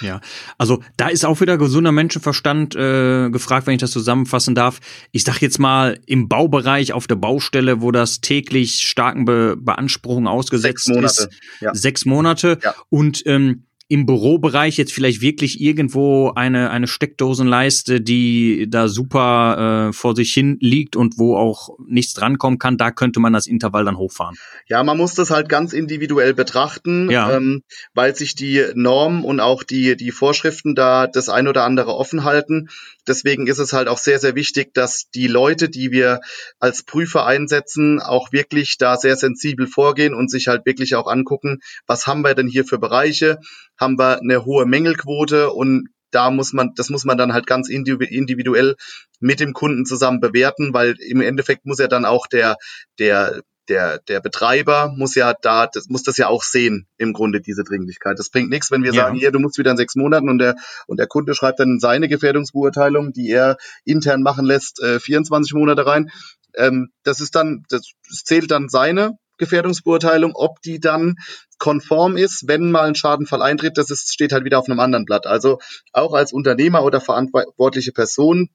Ja, 0.01 0.21
also 0.59 0.83
da 0.97 1.09
ist 1.09 1.25
auch 1.25 1.41
wieder 1.41 1.59
gesunder 1.59 1.93
Menschenverstand 1.93 2.75
äh, 2.75 3.31
gefragt, 3.31 3.67
wenn 3.67 3.75
ich 3.75 3.81
das 3.81 3.91
zusammenfassen 3.91 4.55
darf. 4.55 4.81
Ich 5.11 5.25
sag 5.25 5.41
jetzt 5.43 5.59
mal 5.59 5.99
im 6.07 6.29
Baubereich 6.29 6.93
auf 6.93 7.07
der 7.07 7.17
Baustelle, 7.17 7.83
wo 7.83 7.91
das 7.91 8.21
täglich 8.21 8.77
starken 8.83 9.25
Be 9.25 9.57
Beanspruchungen 9.59 10.29
ausgesetzt 10.29 10.85
sechs 10.85 10.89
Monate. 10.89 11.07
ist, 11.07 11.29
ja. 11.61 11.75
sechs 11.75 12.05
Monate 12.05 12.59
ja. 12.63 12.75
und 12.89 13.23
ähm, 13.27 13.65
im 13.93 14.07
Bürobereich 14.07 14.79
jetzt 14.79 14.95
vielleicht 14.95 15.21
wirklich 15.21 15.61
irgendwo 15.61 16.33
eine, 16.35 16.71
eine 16.71 16.87
Steckdosenleiste, 16.87 18.01
die 18.01 18.67
da 18.71 18.89
super 18.89 19.91
äh, 19.91 19.93
vor 19.93 20.17
sich 20.17 20.33
hin 20.33 20.57
liegt 20.61 20.97
und 20.97 21.19
wo 21.19 21.37
auch 21.37 21.77
nichts 21.87 22.15
drankommen 22.15 22.59
kann, 22.59 22.79
da 22.79 22.91
könnte 22.91 23.21
man 23.21 23.35
das 23.35 23.47
Intervall 23.47 23.85
dann 23.85 23.99
hochfahren. 23.99 24.35
Ja, 24.67 24.83
man 24.83 24.97
muss 24.97 25.15
das 25.15 25.31
halt 25.31 25.51
ganz 25.51 25.75
individuell 25.75 26.33
betrachten, 26.33 27.11
ja. 27.11 27.37
ähm, 27.37 27.65
weil 27.93 28.17
sich 28.17 28.35
die 28.35 28.65
Normen 28.75 29.25
und 29.25 29.41
auch 29.41 29.63
die, 29.63 29.95
die 29.95 30.11
Vorschriften 30.11 30.75
da 30.75 31.07
das 31.07 31.29
ein 31.29 31.47
oder 31.47 31.65
andere 31.65 31.95
offen 31.95 32.25
halten. 32.25 32.71
Deswegen 33.07 33.47
ist 33.47 33.59
es 33.59 33.73
halt 33.73 33.89
auch 33.89 33.99
sehr, 33.99 34.19
sehr 34.19 34.35
wichtig, 34.35 34.75
dass 34.75 35.09
die 35.15 35.27
Leute, 35.27 35.69
die 35.69 35.91
wir 35.91 36.21
als 36.59 36.85
Prüfer 36.85 37.27
einsetzen, 37.27 38.01
auch 38.01 38.33
wirklich 38.33 38.79
da 38.79 38.97
sehr 38.97 39.17
sensibel 39.17 39.67
vorgehen 39.67 40.15
und 40.15 40.31
sich 40.31 40.49
halt 40.49 40.67
wirklich 40.67 40.95
auch 40.95 41.07
angucken, 41.07 41.59
was 41.87 42.07
haben 42.07 42.23
wir 42.23 42.35
denn 42.35 42.49
hier 42.49 42.65
für 42.65 42.79
Bereiche? 42.79 43.39
Haben 43.79 43.99
wir 43.99 44.21
eine 44.21 44.45
hohe 44.45 44.67
Mängelquote 44.67 45.51
und 45.51 45.89
da 46.13 46.31
muss 46.31 46.53
man, 46.53 46.73
das 46.77 46.91
muss 46.91 47.05
man 47.05 47.19
dann 47.19 47.33
halt 47.33 47.47
ganz 47.47 47.69
individuell 47.69 48.77
mit 49.19 49.41
dem 49.41 49.53
Kunden 49.55 49.85
zusammen 49.85 50.21
bewerten, 50.21 50.75
weil 50.75 50.95
im 51.01 51.21
Endeffekt 51.23 51.65
muss 51.65 51.79
ja 51.79 51.89
dann 51.89 52.05
auch 52.05 52.27
der, 52.27 52.57
der, 52.99 53.43
der, 53.69 53.99
der 53.99 54.21
Betreiber 54.21 54.93
muss 54.97 55.15
ja 55.15 55.35
da, 55.41 55.67
das 55.67 55.89
muss 55.89 56.03
das 56.03 56.17
ja 56.17 56.29
auch 56.29 56.43
sehen, 56.43 56.87
im 56.97 57.13
Grunde, 57.13 57.41
diese 57.41 57.65
Dringlichkeit. 57.65 58.19
Das 58.19 58.31
bringt 58.31 58.51
nichts, 58.51 58.71
wenn 58.71 58.83
wir 58.83 58.93
ja. 58.93 59.05
sagen, 59.05 59.17
hier, 59.17 59.31
du 59.31 59.39
musst 59.39 59.59
wieder 59.59 59.71
in 59.71 59.77
sechs 59.77 59.95
Monaten 59.95 60.29
und 60.29 60.39
der, 60.39 60.57
und 60.87 60.99
der 60.99 61.07
Kunde 61.07 61.35
schreibt 61.35 61.61
dann 61.61 61.79
seine 61.81 62.09
Gefährdungsbeurteilung, 62.09 63.13
die 63.13 63.31
er 63.31 63.57
intern 63.85 64.23
machen 64.23 64.45
lässt, 64.45 64.83
äh, 64.83 64.99
24 64.99 65.55
Monate 65.55 65.87
rein. 65.87 66.11
Ähm, 66.55 66.91
das 67.03 67.21
ist 67.21 67.35
dann, 67.35 67.65
das, 67.69 67.93
zählt 68.09 68.51
dann 68.51 68.69
seine 68.69 69.17
Gefährdungsbeurteilung, 69.39 70.33
ob 70.35 70.61
die 70.63 70.79
dann 70.79 71.17
konform 71.59 72.17
ist, 72.17 72.45
wenn 72.47 72.71
mal 72.71 72.87
ein 72.87 72.95
Schadenfall 72.95 73.43
eintritt, 73.43 73.79
das 73.79 73.91
ist, 73.91 74.13
steht 74.13 74.33
halt 74.33 74.45
wieder 74.45 74.59
auf 74.59 74.69
einem 74.69 74.81
anderen 74.81 75.05
Blatt. 75.05 75.27
Also 75.27 75.59
auch 75.93 76.15
als 76.15 76.33
Unternehmer 76.33 76.85
oder 76.85 77.01
verantwortliche 77.01 77.93
Person, 77.93 78.51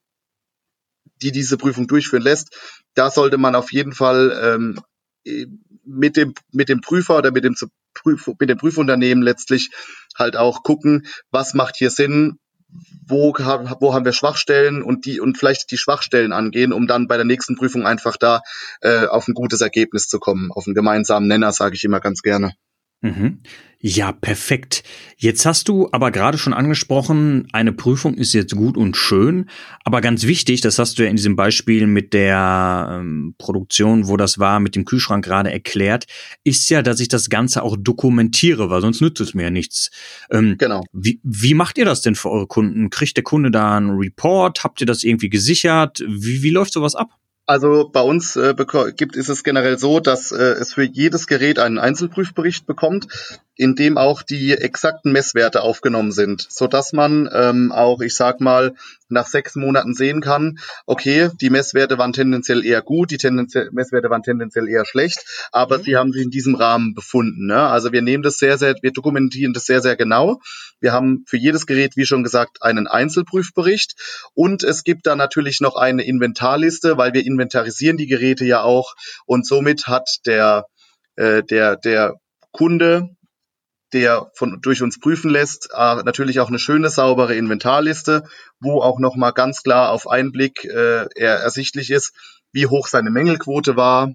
die 1.22 1.32
diese 1.32 1.58
Prüfung 1.58 1.88
durchführen 1.88 2.24
lässt, 2.24 2.56
da 2.94 3.10
sollte 3.10 3.38
man 3.38 3.56
auf 3.56 3.72
jeden 3.72 3.94
Fall 3.94 4.38
ähm, 4.42 4.80
mit 5.86 6.18
dem, 6.18 6.34
mit 6.52 6.70
dem 6.70 6.82
Prüfer 6.82 7.18
oder 7.18 7.32
mit 7.32 7.44
dem, 7.44 7.56
mit 8.40 8.50
dem 8.50 8.58
Prüfunternehmen 8.58 9.24
letztlich 9.24 9.72
halt 10.16 10.36
auch 10.36 10.64
gucken, 10.64 11.08
was 11.32 11.54
macht 11.54 11.78
hier 11.78 11.90
Sinn, 11.90 12.40
wo, 13.08 13.34
wo 13.34 13.94
haben 13.94 14.06
wir 14.06 14.12
Schwachstellen 14.12 14.84
und 14.84 15.06
die 15.06 15.20
und 15.22 15.38
vielleicht 15.38 15.72
die 15.72 15.78
Schwachstellen 15.78 16.34
angehen, 16.34 16.74
um 16.74 16.88
dann 16.88 17.08
bei 17.08 17.16
der 17.16 17.26
nächsten 17.26 17.56
Prüfung 17.56 17.86
einfach 17.86 18.18
da 18.18 18.42
äh, 18.82 19.06
auf 19.06 19.28
ein 19.28 19.34
gutes 19.34 19.62
Ergebnis 19.62 20.08
zu 20.08 20.20
kommen, 20.20 20.52
auf 20.52 20.68
einen 20.68 20.76
gemeinsamen 20.76 21.28
Nenner, 21.28 21.52
sage 21.54 21.76
ich 21.76 21.84
immer 21.84 22.02
ganz 22.02 22.22
gerne. 22.22 22.54
Mhm. 23.02 23.42
Ja, 23.80 24.12
perfekt. 24.12 24.84
Jetzt 25.18 25.46
hast 25.46 25.68
du 25.70 25.88
aber 25.92 26.10
gerade 26.10 26.40
schon 26.40 26.54
angesprochen, 26.54 27.48
eine 27.54 27.72
Prüfung 27.72 28.16
ist 28.16 28.34
jetzt 28.34 28.56
gut 28.56 28.76
und 28.76 28.98
schön, 28.98 29.50
aber 29.84 30.02
ganz 30.02 30.24
wichtig, 30.24 30.62
das 30.62 30.80
hast 30.80 30.98
du 30.98 31.04
ja 31.04 31.10
in 31.10 31.16
diesem 31.16 31.36
Beispiel 31.36 31.86
mit 31.86 32.14
der 32.14 32.90
ähm, 32.92 33.36
Produktion, 33.38 34.08
wo 34.08 34.18
das 34.18 34.40
war, 34.40 34.60
mit 34.60 34.76
dem 34.76 34.84
Kühlschrank 34.84 35.24
gerade 35.24 35.52
erklärt, 35.52 36.08
ist 36.44 36.72
ja, 36.72 36.82
dass 36.82 37.00
ich 37.00 37.08
das 37.08 37.30
Ganze 37.30 37.62
auch 37.62 37.78
dokumentiere, 37.80 38.72
weil 38.72 38.82
sonst 38.82 39.00
nützt 39.00 39.22
es 39.22 39.36
mir 39.36 39.44
ja 39.44 39.52
nichts. 39.52 39.92
Ähm, 40.32 40.56
genau. 40.58 40.84
Wie, 40.92 41.20
wie 41.22 41.54
macht 41.54 41.78
ihr 41.78 41.86
das 41.86 42.02
denn 42.02 42.16
für 42.16 42.32
eure 42.32 42.48
Kunden? 42.48 42.90
Kriegt 42.90 43.16
der 43.16 43.24
Kunde 43.24 43.52
da 43.52 43.78
einen 43.78 43.92
Report? 43.92 44.64
Habt 44.64 44.82
ihr 44.82 44.88
das 44.88 45.04
irgendwie 45.04 45.30
gesichert? 45.30 46.04
Wie, 46.08 46.42
wie 46.42 46.50
läuft 46.50 46.74
sowas 46.74 46.96
ab? 46.96 47.12
Also 47.48 47.88
bei 47.88 48.02
uns 48.02 48.36
äh, 48.36 48.54
gibt 48.98 49.16
ist 49.16 49.30
es 49.30 49.44
generell 49.44 49.80
so, 49.80 50.02
dass 50.02 50.34
äh, 50.34 50.36
es 50.36 50.74
für 50.74 50.84
jedes 50.84 51.28
Gerät 51.28 51.60
einen 51.60 51.80
Einzelprüfbericht 51.80 52.68
bekommt, 52.68 53.08
in 53.58 53.76
dem 53.76 53.98
auch 53.98 54.22
die 54.22 54.54
exakten 54.54 55.12
Messwerte 55.12 55.62
aufgenommen 55.62 56.12
sind, 56.12 56.48
so 56.50 56.68
dass 56.68 56.94
man 56.94 57.28
ähm, 57.34 57.72
auch, 57.72 58.02
ich 58.02 58.16
sag 58.16 58.40
mal, 58.40 58.74
nach 59.10 59.26
sechs 59.26 59.56
Monaten 59.56 59.94
sehen 59.94 60.22
kann, 60.22 60.60
okay, 60.86 61.30
die 61.42 61.50
Messwerte 61.50 61.98
waren 61.98 62.14
tendenziell 62.14 62.66
eher 62.66 62.82
gut, 62.82 63.10
die 63.12 63.18
tendenziell, 63.18 63.70
Messwerte 63.72 64.10
waren 64.10 64.22
tendenziell 64.22 64.68
eher 64.68 64.86
schlecht, 64.86 65.50
aber 65.52 65.80
mhm. 65.80 65.84
sie 65.84 65.96
haben 65.96 66.12
sich 66.12 66.24
in 66.24 66.30
diesem 66.30 66.56
Rahmen 66.56 66.94
befunden. 66.94 67.48
Ne? 67.48 67.60
Also 67.60 67.92
wir 67.92 68.02
nehmen 68.02 68.24
das 68.24 68.38
sehr, 68.38 68.58
sehr, 68.58 68.76
wir 68.82 68.92
dokumentieren 68.92 69.54
das 69.54 69.66
sehr, 69.66 69.82
sehr 69.82 69.96
genau. 69.96 70.40
Wir 70.80 70.94
haben 70.94 71.24
für 71.26 71.38
jedes 71.38 71.66
Gerät, 71.66 71.96
wie 71.96 72.06
schon 72.06 72.24
gesagt, 72.24 72.62
einen 72.62 72.88
Einzelprüfbericht 72.88 73.96
und 74.34 74.64
es 74.64 74.84
gibt 74.84 75.08
da 75.08 75.16
natürlich 75.16 75.62
noch 75.62 75.76
eine 75.76 76.04
Inventarliste, 76.04 76.98
weil 76.98 77.14
wir 77.14 77.26
inventarisieren 77.26 77.98
die 77.98 78.08
Geräte 78.08 78.46
ja 78.46 78.62
auch 78.62 78.94
und 79.26 79.48
somit 79.48 79.88
hat 79.88 80.08
der 80.26 80.66
äh, 81.16 81.44
der 81.44 81.78
der 81.78 82.16
Kunde 82.52 83.17
der 83.94 84.32
von, 84.34 84.60
durch 84.62 84.82
uns 84.82 85.00
prüfen 85.00 85.30
lässt, 85.30 85.70
äh, 85.74 85.96
natürlich 86.04 86.40
auch 86.40 86.50
eine 86.50 86.60
schöne, 86.60 86.90
saubere 86.90 87.36
Inventarliste, 87.36 88.24
wo 88.60 88.82
auch 88.82 89.00
nochmal 89.00 89.34
ganz 89.34 89.64
klar 89.64 89.92
auf 89.92 90.08
einen 90.10 90.32
Blick 90.32 90.66
äh, 90.66 91.08
er, 91.16 91.36
ersichtlich 91.38 91.92
ist, 91.92 92.14
wie 92.52 92.68
hoch 92.68 92.88
seine 92.88 93.12
Mängelquote 93.12 93.76
war 93.76 94.14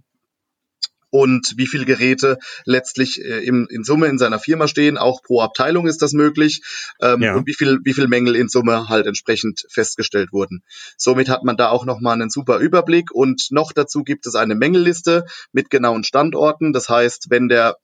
und 1.12 1.52
wie 1.58 1.66
viele 1.66 1.84
Geräte 1.84 2.38
letztlich 2.64 3.22
äh, 3.22 3.44
im, 3.44 3.68
in 3.70 3.84
Summe 3.84 4.06
in 4.06 4.18
seiner 4.18 4.38
Firma 4.38 4.66
stehen. 4.66 4.96
Auch 4.96 5.22
pro 5.22 5.42
Abteilung 5.42 5.86
ist 5.86 6.00
das 6.00 6.14
möglich 6.14 6.62
ähm, 7.00 7.20
ja. 7.20 7.34
und 7.34 7.46
wie 7.46 7.54
viel, 7.54 7.80
wie 7.84 7.92
viel 7.92 8.08
Mängel 8.08 8.34
in 8.34 8.48
Summe 8.48 8.88
halt 8.88 9.06
entsprechend 9.06 9.66
festgestellt 9.70 10.32
wurden. 10.32 10.64
Somit 10.96 11.28
hat 11.28 11.44
man 11.44 11.58
da 11.58 11.68
auch 11.68 11.84
nochmal 11.84 12.14
einen 12.14 12.30
super 12.30 12.58
Überblick 12.58 13.12
und 13.12 13.48
noch 13.50 13.72
dazu 13.72 14.04
gibt 14.04 14.26
es 14.26 14.34
eine 14.34 14.54
Mängelliste 14.54 15.26
mit 15.52 15.68
genauen 15.68 16.02
Standorten. 16.02 16.72
Das 16.72 16.88
heißt, 16.88 17.26
wenn 17.28 17.48
der 17.48 17.76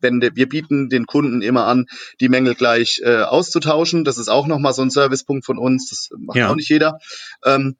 wenn 0.00 0.20
de, 0.20 0.32
wir 0.34 0.48
bieten 0.48 0.88
den 0.88 1.06
Kunden 1.06 1.42
immer 1.42 1.66
an, 1.66 1.86
die 2.20 2.28
Mängel 2.28 2.54
gleich 2.54 3.00
äh, 3.04 3.22
auszutauschen. 3.22 4.04
Das 4.04 4.18
ist 4.18 4.28
auch 4.28 4.46
nochmal 4.46 4.74
so 4.74 4.82
ein 4.82 4.90
Servicepunkt 4.90 5.44
von 5.44 5.58
uns. 5.58 5.90
Das 5.90 6.10
macht 6.18 6.36
ja. 6.36 6.50
auch 6.50 6.56
nicht 6.56 6.68
jeder. 6.68 6.98
Ähm, 7.44 7.76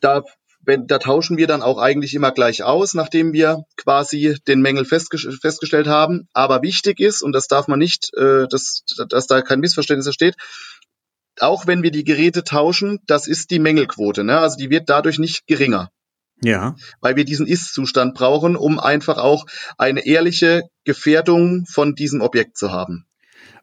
da, 0.00 0.22
wenn, 0.64 0.86
da 0.86 0.98
tauschen 0.98 1.36
wir 1.36 1.46
dann 1.46 1.62
auch 1.62 1.78
eigentlich 1.78 2.14
immer 2.14 2.32
gleich 2.32 2.62
aus, 2.62 2.94
nachdem 2.94 3.32
wir 3.32 3.64
quasi 3.76 4.36
den 4.46 4.60
Mängel 4.60 4.84
festge 4.84 5.18
festgestellt 5.18 5.86
haben. 5.86 6.28
Aber 6.32 6.62
wichtig 6.62 7.00
ist, 7.00 7.22
und 7.22 7.32
das 7.32 7.48
darf 7.48 7.68
man 7.68 7.78
nicht, 7.78 8.12
äh, 8.14 8.46
dass, 8.48 8.84
dass 9.08 9.26
da 9.26 9.42
kein 9.42 9.60
Missverständnis 9.60 10.06
entsteht, 10.06 10.36
auch 11.40 11.66
wenn 11.66 11.82
wir 11.82 11.90
die 11.90 12.04
Geräte 12.04 12.44
tauschen, 12.44 13.00
das 13.06 13.26
ist 13.26 13.50
die 13.50 13.58
Mängelquote. 13.58 14.24
Ne? 14.24 14.38
Also 14.38 14.56
die 14.56 14.70
wird 14.70 14.88
dadurch 14.88 15.18
nicht 15.18 15.46
geringer. 15.46 15.90
Ja. 16.42 16.76
Weil 17.00 17.16
wir 17.16 17.24
diesen 17.24 17.46
Ist-Zustand 17.46 18.14
brauchen, 18.14 18.56
um 18.56 18.78
einfach 18.78 19.18
auch 19.18 19.46
eine 19.78 20.06
ehrliche 20.06 20.64
Gefährdung 20.84 21.64
von 21.66 21.94
diesem 21.94 22.20
Objekt 22.20 22.56
zu 22.58 22.70
haben. 22.70 23.06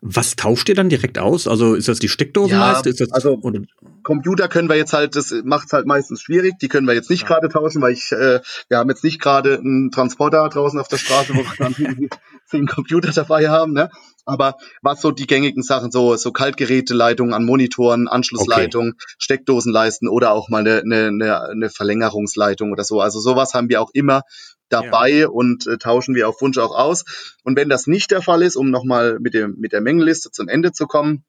Was 0.05 0.35
tauscht 0.35 0.67
ihr 0.67 0.75
dann 0.75 0.89
direkt 0.89 1.17
aus? 1.17 1.47
Also 1.47 1.75
ist 1.75 1.87
das 1.87 1.97
die 1.97 2.09
Steckdosenleiste? 2.09 2.89
Ja, 2.89 3.05
also 3.11 3.37
oder? 3.41 3.61
Computer 4.03 4.49
können 4.49 4.67
wir 4.67 4.75
jetzt 4.75 4.91
halt, 4.91 5.15
das 5.15 5.33
macht 5.45 5.67
es 5.67 5.73
halt 5.73 5.85
meistens 5.85 6.21
schwierig. 6.21 6.59
Die 6.59 6.67
können 6.67 6.85
wir 6.85 6.93
jetzt 6.93 7.09
nicht 7.09 7.21
ja. 7.21 7.27
gerade 7.29 7.47
tauschen, 7.47 7.81
weil 7.81 7.93
ich, 7.93 8.11
äh, 8.11 8.41
wir 8.67 8.77
haben 8.77 8.89
jetzt 8.89 9.05
nicht 9.05 9.21
gerade 9.21 9.59
einen 9.59 9.91
Transporter 9.91 10.49
draußen 10.49 10.77
auf 10.77 10.89
der 10.89 10.97
Straße, 10.97 11.33
wo 11.33 11.39
wir 11.39 11.53
dann 11.57 11.73
zehn 12.53 12.67
Computer 12.67 13.11
dabei 13.11 13.49
haben. 13.49 13.73
Ne? 13.73 13.89
Aber 14.25 14.55
was 14.81 15.01
so 15.01 15.11
die 15.11 15.27
gängigen 15.27 15.63
Sachen, 15.63 15.91
so, 15.91 16.15
so 16.15 16.31
Kaltgeräteleitungen 16.31 17.33
an 17.33 17.43
Monitoren, 17.43 18.07
Anschlussleitungen, 18.07 18.93
okay. 18.93 19.15
Steckdosenleisten 19.17 20.07
oder 20.07 20.31
auch 20.31 20.49
mal 20.49 20.59
eine, 20.59 20.81
eine, 20.81 21.41
eine 21.49 21.69
Verlängerungsleitung 21.69 22.71
oder 22.71 22.83
so. 22.83 23.01
Also 23.01 23.19
sowas 23.19 23.53
haben 23.53 23.69
wir 23.69 23.81
auch 23.81 23.89
immer 23.93 24.21
dabei 24.69 25.11
ja. 25.11 25.27
und 25.27 25.67
äh, 25.67 25.77
tauschen 25.77 26.15
wir 26.15 26.29
auf 26.29 26.41
Wunsch 26.41 26.57
auch 26.57 26.75
aus. 26.75 27.03
Und 27.43 27.57
wenn 27.57 27.69
das 27.69 27.87
nicht 27.87 28.11
der 28.11 28.21
Fall 28.21 28.41
ist, 28.43 28.55
um 28.55 28.71
nochmal 28.71 29.19
mit, 29.19 29.33
dem, 29.33 29.55
mit 29.57 29.73
der 29.73 29.81
Mengenliste 29.81 30.31
zum 30.31 30.47
Ende 30.47 30.71
zu 30.71 30.87
kommen, 30.87 31.25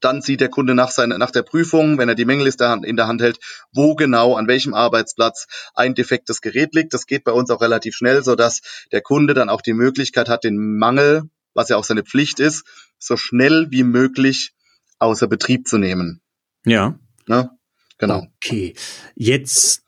dann 0.00 0.20
sieht 0.20 0.40
der 0.40 0.48
Kunde 0.48 0.74
nach, 0.74 0.90
seiner, 0.90 1.18
nach 1.18 1.30
der 1.30 1.42
Prüfung, 1.42 1.98
wenn 1.98 2.08
er 2.08 2.14
die 2.14 2.24
Mängelliste 2.24 2.80
in 2.84 2.96
der 2.96 3.06
Hand 3.06 3.22
hält, 3.22 3.38
wo 3.72 3.94
genau, 3.94 4.34
an 4.34 4.48
welchem 4.48 4.74
Arbeitsplatz 4.74 5.46
ein 5.74 5.94
defektes 5.94 6.40
Gerät 6.40 6.74
liegt. 6.74 6.92
Das 6.92 7.06
geht 7.06 7.24
bei 7.24 7.32
uns 7.32 7.50
auch 7.50 7.60
relativ 7.60 7.94
schnell, 7.94 8.22
sodass 8.22 8.60
der 8.92 9.00
Kunde 9.00 9.34
dann 9.34 9.48
auch 9.48 9.62
die 9.62 9.72
Möglichkeit 9.72 10.28
hat, 10.28 10.44
den 10.44 10.76
Mangel, 10.76 11.30
was 11.54 11.68
ja 11.68 11.76
auch 11.76 11.84
seine 11.84 12.02
Pflicht 12.02 12.40
ist, 12.40 12.64
so 12.98 13.16
schnell 13.16 13.68
wie 13.70 13.84
möglich 13.84 14.52
außer 14.98 15.28
Betrieb 15.28 15.68
zu 15.68 15.78
nehmen. 15.78 16.20
Ja. 16.64 16.98
Ne? 17.26 17.50
Genau. 17.98 18.26
Okay. 18.36 18.74
Jetzt 19.14 19.85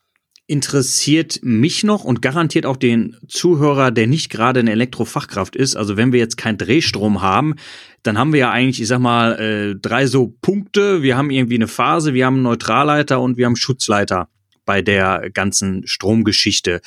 interessiert 0.49 1.39
mich 1.43 1.83
noch 1.83 2.03
und 2.03 2.23
garantiert 2.23 2.65
auch 2.65 2.75
den 2.75 3.15
Zuhörer, 3.27 3.91
der 3.91 4.07
nicht 4.07 4.31
gerade 4.31 4.61
eine 4.61 4.71
Elektrofachkraft 4.71 5.55
ist. 5.55 5.75
Also 5.75 5.95
wenn 5.95 6.11
wir 6.11 6.19
jetzt 6.19 6.37
keinen 6.37 6.57
Drehstrom 6.57 7.21
haben, 7.21 7.55
dann 8.01 8.17
haben 8.17 8.33
wir 8.33 8.39
ja 8.39 8.51
eigentlich, 8.51 8.81
ich 8.81 8.87
sag 8.87 8.99
mal, 8.99 9.39
äh, 9.39 9.75
drei 9.79 10.07
so 10.07 10.33
Punkte. 10.41 11.03
Wir 11.03 11.17
haben 11.17 11.29
irgendwie 11.29 11.55
eine 11.55 11.67
Phase, 11.67 12.15
wir 12.15 12.25
haben 12.25 12.35
einen 12.35 12.43
Neutralleiter 12.43 13.21
und 13.21 13.37
wir 13.37 13.45
haben 13.45 13.55
Schutzleiter 13.55 14.27
bei 14.65 14.81
der 14.81 15.29
ganzen 15.31 15.85
Stromgeschichte. 15.85 16.81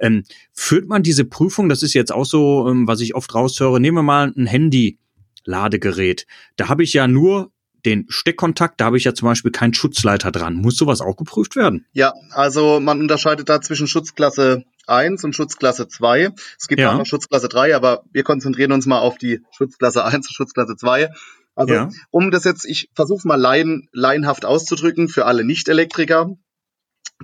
Ähm, 0.00 0.24
führt 0.52 0.88
man 0.88 1.04
diese 1.04 1.24
Prüfung, 1.24 1.68
das 1.68 1.84
ist 1.84 1.94
jetzt 1.94 2.12
auch 2.12 2.26
so, 2.26 2.68
ähm, 2.68 2.88
was 2.88 3.00
ich 3.00 3.14
oft 3.14 3.32
raushöre, 3.32 3.78
nehmen 3.78 3.98
wir 3.98 4.02
mal 4.02 4.32
ein 4.36 4.46
Handy. 4.46 4.98
Ladegerät. 5.46 6.26
Da 6.56 6.68
habe 6.68 6.82
ich 6.84 6.94
ja 6.94 7.06
nur 7.06 7.52
den 7.84 8.06
Steckkontakt, 8.08 8.80
da 8.80 8.86
habe 8.86 8.96
ich 8.96 9.04
ja 9.04 9.14
zum 9.14 9.28
Beispiel 9.28 9.50
keinen 9.50 9.74
Schutzleiter 9.74 10.32
dran. 10.32 10.54
Muss 10.54 10.76
sowas 10.76 11.00
auch 11.00 11.16
geprüft 11.16 11.56
werden? 11.56 11.86
Ja, 11.92 12.14
also 12.30 12.80
man 12.80 13.00
unterscheidet 13.00 13.48
da 13.48 13.60
zwischen 13.60 13.86
Schutzklasse 13.86 14.64
1 14.86 15.24
und 15.24 15.34
Schutzklasse 15.34 15.88
2. 15.88 16.30
Es 16.58 16.68
gibt 16.68 16.80
ja. 16.80 16.92
auch 16.92 16.98
noch 16.98 17.06
Schutzklasse 17.06 17.48
3, 17.48 17.74
aber 17.76 18.04
wir 18.12 18.22
konzentrieren 18.22 18.72
uns 18.72 18.86
mal 18.86 18.98
auf 18.98 19.18
die 19.18 19.40
Schutzklasse 19.56 20.04
1 20.04 20.28
und 20.28 20.34
Schutzklasse 20.34 20.76
2. 20.76 21.10
Also 21.54 21.74
ja. 21.74 21.88
um 22.10 22.30
das 22.30 22.44
jetzt, 22.44 22.64
ich 22.64 22.90
versuche 22.94 23.26
mal 23.28 23.40
laien, 23.40 23.88
laienhaft 23.92 24.44
auszudrücken 24.44 25.08
für 25.08 25.26
alle 25.26 25.44
Nicht-Elektriker 25.44 26.36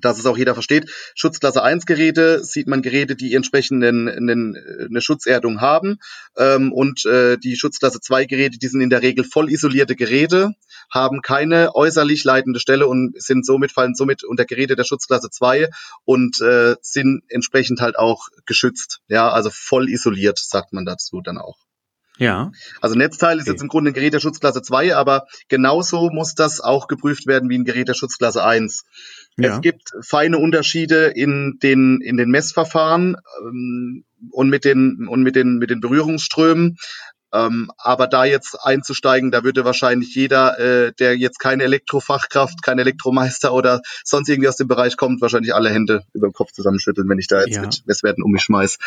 dass 0.00 0.18
es 0.18 0.26
auch 0.26 0.38
jeder 0.38 0.54
versteht. 0.54 0.90
Schutzklasse 1.14 1.62
1 1.62 1.84
Geräte 1.86 2.44
sieht 2.44 2.68
man 2.68 2.82
Geräte, 2.82 3.16
die 3.16 3.34
entsprechend 3.34 3.84
eine, 3.84 4.12
eine 4.12 5.00
Schutzerdung 5.00 5.60
haben. 5.60 5.98
Ähm, 6.36 6.72
und 6.72 7.04
äh, 7.06 7.38
die 7.38 7.56
Schutzklasse 7.56 8.00
2 8.00 8.24
Geräte, 8.26 8.58
die 8.58 8.68
sind 8.68 8.80
in 8.80 8.90
der 8.90 9.02
Regel 9.02 9.24
voll 9.24 9.50
isolierte 9.50 9.96
Geräte, 9.96 10.52
haben 10.90 11.22
keine 11.22 11.74
äußerlich 11.74 12.24
leitende 12.24 12.60
Stelle 12.60 12.86
und 12.86 13.20
sind 13.20 13.44
somit, 13.44 13.72
fallen 13.72 13.94
somit 13.94 14.24
unter 14.24 14.44
Geräte 14.44 14.76
der 14.76 14.84
Schutzklasse 14.84 15.30
2 15.30 15.68
und 16.04 16.40
äh, 16.40 16.76
sind 16.82 17.22
entsprechend 17.28 17.80
halt 17.80 17.98
auch 17.98 18.28
geschützt. 18.46 19.00
Ja, 19.08 19.30
also 19.30 19.50
voll 19.52 19.88
isoliert, 19.88 20.38
sagt 20.38 20.72
man 20.72 20.84
dazu 20.84 21.20
dann 21.20 21.38
auch. 21.38 21.58
Ja. 22.20 22.52
Also 22.82 22.96
Netzteil 22.96 23.38
ist 23.38 23.44
okay. 23.44 23.52
jetzt 23.52 23.62
im 23.62 23.68
Grunde 23.68 23.90
ein 23.90 23.94
Gerät 23.94 24.12
der 24.12 24.20
Schutzklasse 24.20 24.60
2, 24.60 24.94
aber 24.94 25.26
genauso 25.48 26.10
muss 26.10 26.34
das 26.34 26.60
auch 26.60 26.86
geprüft 26.86 27.26
werden 27.26 27.48
wie 27.48 27.56
ein 27.56 27.64
Gerät 27.64 27.88
der 27.88 27.94
Schutzklasse 27.94 28.44
1. 28.44 28.84
Ja. 29.36 29.56
Es 29.56 29.60
gibt 29.60 29.92
feine 30.02 30.38
Unterschiede 30.38 31.06
in 31.06 31.58
den, 31.62 32.00
in 32.00 32.16
den 32.16 32.30
Messverfahren 32.30 33.16
ähm, 33.42 34.04
und 34.30 34.48
mit 34.50 34.64
den, 34.64 35.06
und 35.08 35.22
mit 35.22 35.36
den, 35.36 35.58
mit 35.58 35.70
den 35.70 35.80
Berührungsströmen. 35.80 36.76
Ähm, 37.32 37.70
aber 37.78 38.06
da 38.06 38.24
jetzt 38.24 38.56
einzusteigen, 38.60 39.30
da 39.30 39.44
würde 39.44 39.64
wahrscheinlich 39.64 40.14
jeder, 40.14 40.58
äh, 40.58 40.92
der 40.98 41.16
jetzt 41.16 41.38
keine 41.38 41.62
Elektrofachkraft, 41.64 42.62
kein 42.62 42.78
Elektromeister 42.78 43.52
oder 43.52 43.80
sonst 44.04 44.28
irgendwie 44.28 44.48
aus 44.48 44.56
dem 44.56 44.68
Bereich 44.68 44.96
kommt, 44.96 45.20
wahrscheinlich 45.20 45.54
alle 45.54 45.70
Hände 45.70 46.02
über 46.12 46.28
den 46.28 46.32
Kopf 46.32 46.52
zusammenschütteln, 46.52 47.08
wenn 47.08 47.18
ich 47.18 47.28
da 47.28 47.40
jetzt 47.40 47.56
ja. 47.56 47.62
mit 47.62 47.82
Messwerten 47.86 48.24
um 48.24 48.32
mich 48.32 48.42
schmeiß. 48.42 48.78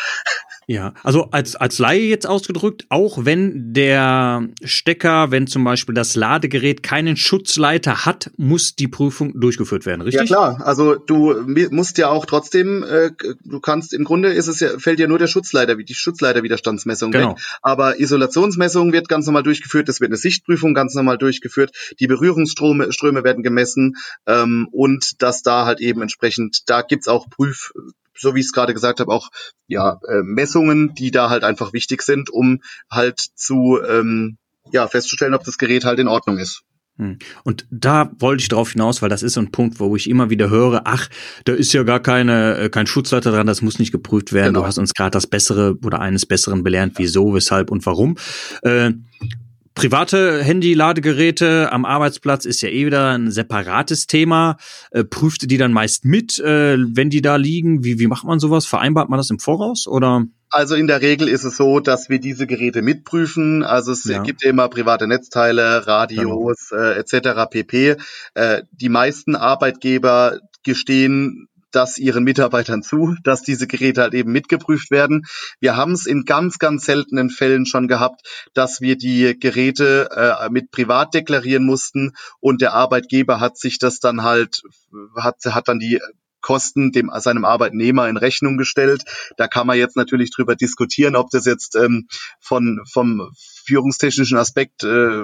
Ja, 0.66 0.94
also 1.02 1.28
als, 1.30 1.56
als 1.56 1.78
Laie 1.78 2.02
jetzt 2.02 2.26
ausgedrückt, 2.26 2.86
auch 2.88 3.24
wenn 3.24 3.72
der 3.72 4.48
Stecker, 4.62 5.30
wenn 5.30 5.46
zum 5.46 5.64
Beispiel 5.64 5.94
das 5.94 6.14
Ladegerät 6.14 6.82
keinen 6.82 7.16
Schutzleiter 7.16 8.06
hat, 8.06 8.30
muss 8.36 8.74
die 8.74 8.88
Prüfung 8.88 9.38
durchgeführt 9.38 9.86
werden, 9.86 10.00
richtig? 10.02 10.20
Ja 10.20 10.26
klar, 10.26 10.66
also 10.66 10.94
du 10.94 11.34
musst 11.70 11.98
ja 11.98 12.08
auch 12.08 12.26
trotzdem, 12.26 12.82
äh, 12.82 13.10
du 13.44 13.60
kannst, 13.60 13.92
im 13.92 14.04
Grunde 14.04 14.32
ist 14.32 14.48
es 14.48 14.60
ja, 14.60 14.78
fällt 14.78 15.00
ja 15.00 15.06
nur 15.06 15.18
der 15.18 15.26
Schutzleiter, 15.26 15.76
die 15.76 15.94
Schutzleiterwiderstandsmessung 15.94 17.10
genau. 17.10 17.30
weg, 17.30 17.36
aber 17.62 18.00
Isolation 18.00 18.33
Vibrationsmessung 18.34 18.92
wird 18.92 19.08
ganz 19.08 19.26
normal 19.26 19.44
durchgeführt, 19.44 19.88
es 19.88 20.00
wird 20.00 20.10
eine 20.10 20.16
Sichtprüfung 20.16 20.74
ganz 20.74 20.94
normal 20.94 21.18
durchgeführt, 21.18 21.70
die 22.00 22.06
Berührungsströme 22.06 22.92
Ströme 22.92 23.22
werden 23.22 23.44
gemessen 23.44 23.96
ähm, 24.26 24.68
und 24.72 25.22
dass 25.22 25.42
da 25.42 25.66
halt 25.66 25.80
eben 25.80 26.02
entsprechend, 26.02 26.68
da 26.68 26.82
gibt's 26.82 27.06
auch 27.06 27.28
Prüf, 27.30 27.72
so 28.16 28.34
wie 28.34 28.40
ich 28.40 28.46
es 28.46 28.52
gerade 28.52 28.74
gesagt 28.74 29.00
habe, 29.00 29.12
auch 29.12 29.30
ja 29.68 30.00
äh, 30.08 30.22
Messungen, 30.22 30.94
die 30.94 31.10
da 31.10 31.30
halt 31.30 31.44
einfach 31.44 31.72
wichtig 31.72 32.02
sind, 32.02 32.28
um 32.30 32.60
halt 32.90 33.20
zu 33.34 33.78
ähm, 33.86 34.36
ja 34.72 34.88
festzustellen, 34.88 35.34
ob 35.34 35.44
das 35.44 35.58
Gerät 35.58 35.84
halt 35.84 36.00
in 36.00 36.08
Ordnung 36.08 36.38
ist. 36.38 36.62
Hm. 36.96 37.18
Und 37.42 37.66
da 37.70 38.12
wollte 38.20 38.42
ich 38.42 38.48
drauf 38.48 38.72
hinaus, 38.72 39.02
weil 39.02 39.08
das 39.08 39.24
ist 39.24 39.32
so 39.32 39.40
ein 39.40 39.50
Punkt, 39.50 39.80
wo 39.80 39.96
ich 39.96 40.08
immer 40.08 40.30
wieder 40.30 40.48
höre, 40.48 40.82
ach, 40.84 41.08
da 41.44 41.52
ist 41.52 41.72
ja 41.72 41.82
gar 41.82 42.00
keine, 42.00 42.56
äh, 42.56 42.68
kein 42.68 42.86
Schutzleiter 42.86 43.32
dran, 43.32 43.48
das 43.48 43.62
muss 43.62 43.80
nicht 43.80 43.90
geprüft 43.90 44.32
werden. 44.32 44.54
Genau. 44.54 44.60
Du 44.60 44.66
hast 44.66 44.78
uns 44.78 44.94
gerade 44.94 45.10
das 45.10 45.26
Bessere 45.26 45.76
oder 45.84 46.00
eines 46.00 46.24
Besseren 46.24 46.62
belernt, 46.62 46.94
wieso, 46.96 47.34
weshalb 47.34 47.72
und 47.72 47.84
warum. 47.84 48.16
Äh, 48.62 48.92
private 49.74 50.44
Handy-Ladegeräte 50.44 51.72
am 51.72 51.84
Arbeitsplatz 51.84 52.44
ist 52.44 52.62
ja 52.62 52.68
eh 52.68 52.86
wieder 52.86 53.10
ein 53.10 53.32
separates 53.32 54.06
Thema. 54.06 54.56
Äh, 54.92 55.02
prüft 55.02 55.42
ihr 55.42 55.48
die 55.48 55.58
dann 55.58 55.72
meist 55.72 56.04
mit, 56.04 56.38
äh, 56.38 56.76
wenn 56.78 57.10
die 57.10 57.22
da 57.22 57.34
liegen? 57.34 57.82
Wie, 57.82 57.98
wie 57.98 58.06
macht 58.06 58.24
man 58.24 58.38
sowas? 58.38 58.66
Vereinbart 58.66 59.08
man 59.08 59.18
das 59.18 59.30
im 59.30 59.40
Voraus 59.40 59.88
oder? 59.88 60.24
Also 60.54 60.76
in 60.76 60.86
der 60.86 61.00
Regel 61.02 61.28
ist 61.28 61.42
es 61.42 61.56
so, 61.56 61.80
dass 61.80 62.08
wir 62.08 62.20
diese 62.20 62.46
Geräte 62.46 62.80
mitprüfen. 62.80 63.64
Also 63.64 63.90
es 63.90 64.04
ja. 64.04 64.22
gibt 64.22 64.44
immer 64.44 64.68
private 64.68 65.08
Netzteile, 65.08 65.84
Radios 65.84 66.68
genau. 66.70 66.80
äh, 66.80 66.96
etc. 66.96 67.50
pp. 67.50 67.96
Äh, 68.34 68.62
die 68.70 68.88
meisten 68.88 69.34
Arbeitgeber 69.34 70.38
gestehen 70.62 71.48
das 71.72 71.98
ihren 71.98 72.22
Mitarbeitern 72.22 72.84
zu, 72.84 73.16
dass 73.24 73.42
diese 73.42 73.66
Geräte 73.66 74.02
halt 74.02 74.14
eben 74.14 74.30
mitgeprüft 74.30 74.92
werden. 74.92 75.26
Wir 75.58 75.76
haben 75.76 75.90
es 75.90 76.06
in 76.06 76.24
ganz, 76.24 76.60
ganz 76.60 76.84
seltenen 76.84 77.30
Fällen 77.30 77.66
schon 77.66 77.88
gehabt, 77.88 78.20
dass 78.54 78.80
wir 78.80 78.96
die 78.96 79.36
Geräte 79.36 80.08
äh, 80.12 80.50
mit 80.50 80.70
privat 80.70 81.14
deklarieren 81.14 81.64
mussten 81.64 82.12
und 82.38 82.60
der 82.60 82.74
Arbeitgeber 82.74 83.40
hat 83.40 83.58
sich 83.58 83.80
das 83.80 83.98
dann 83.98 84.22
halt, 84.22 84.62
hat, 85.16 85.44
hat 85.46 85.66
dann 85.66 85.80
die 85.80 86.00
Kosten 86.44 86.92
dem 86.92 87.10
seinem 87.20 87.46
Arbeitnehmer 87.46 88.06
in 88.06 88.18
Rechnung 88.18 88.58
gestellt. 88.58 89.04
Da 89.38 89.48
kann 89.48 89.66
man 89.66 89.78
jetzt 89.78 89.96
natürlich 89.96 90.30
drüber 90.30 90.56
diskutieren, 90.56 91.16
ob 91.16 91.30
das 91.30 91.46
jetzt 91.46 91.74
ähm, 91.74 92.06
von 92.38 92.82
vom 92.92 93.30
führungstechnischen 93.64 94.36
Aspekt 94.36 94.84
äh, 94.84 95.22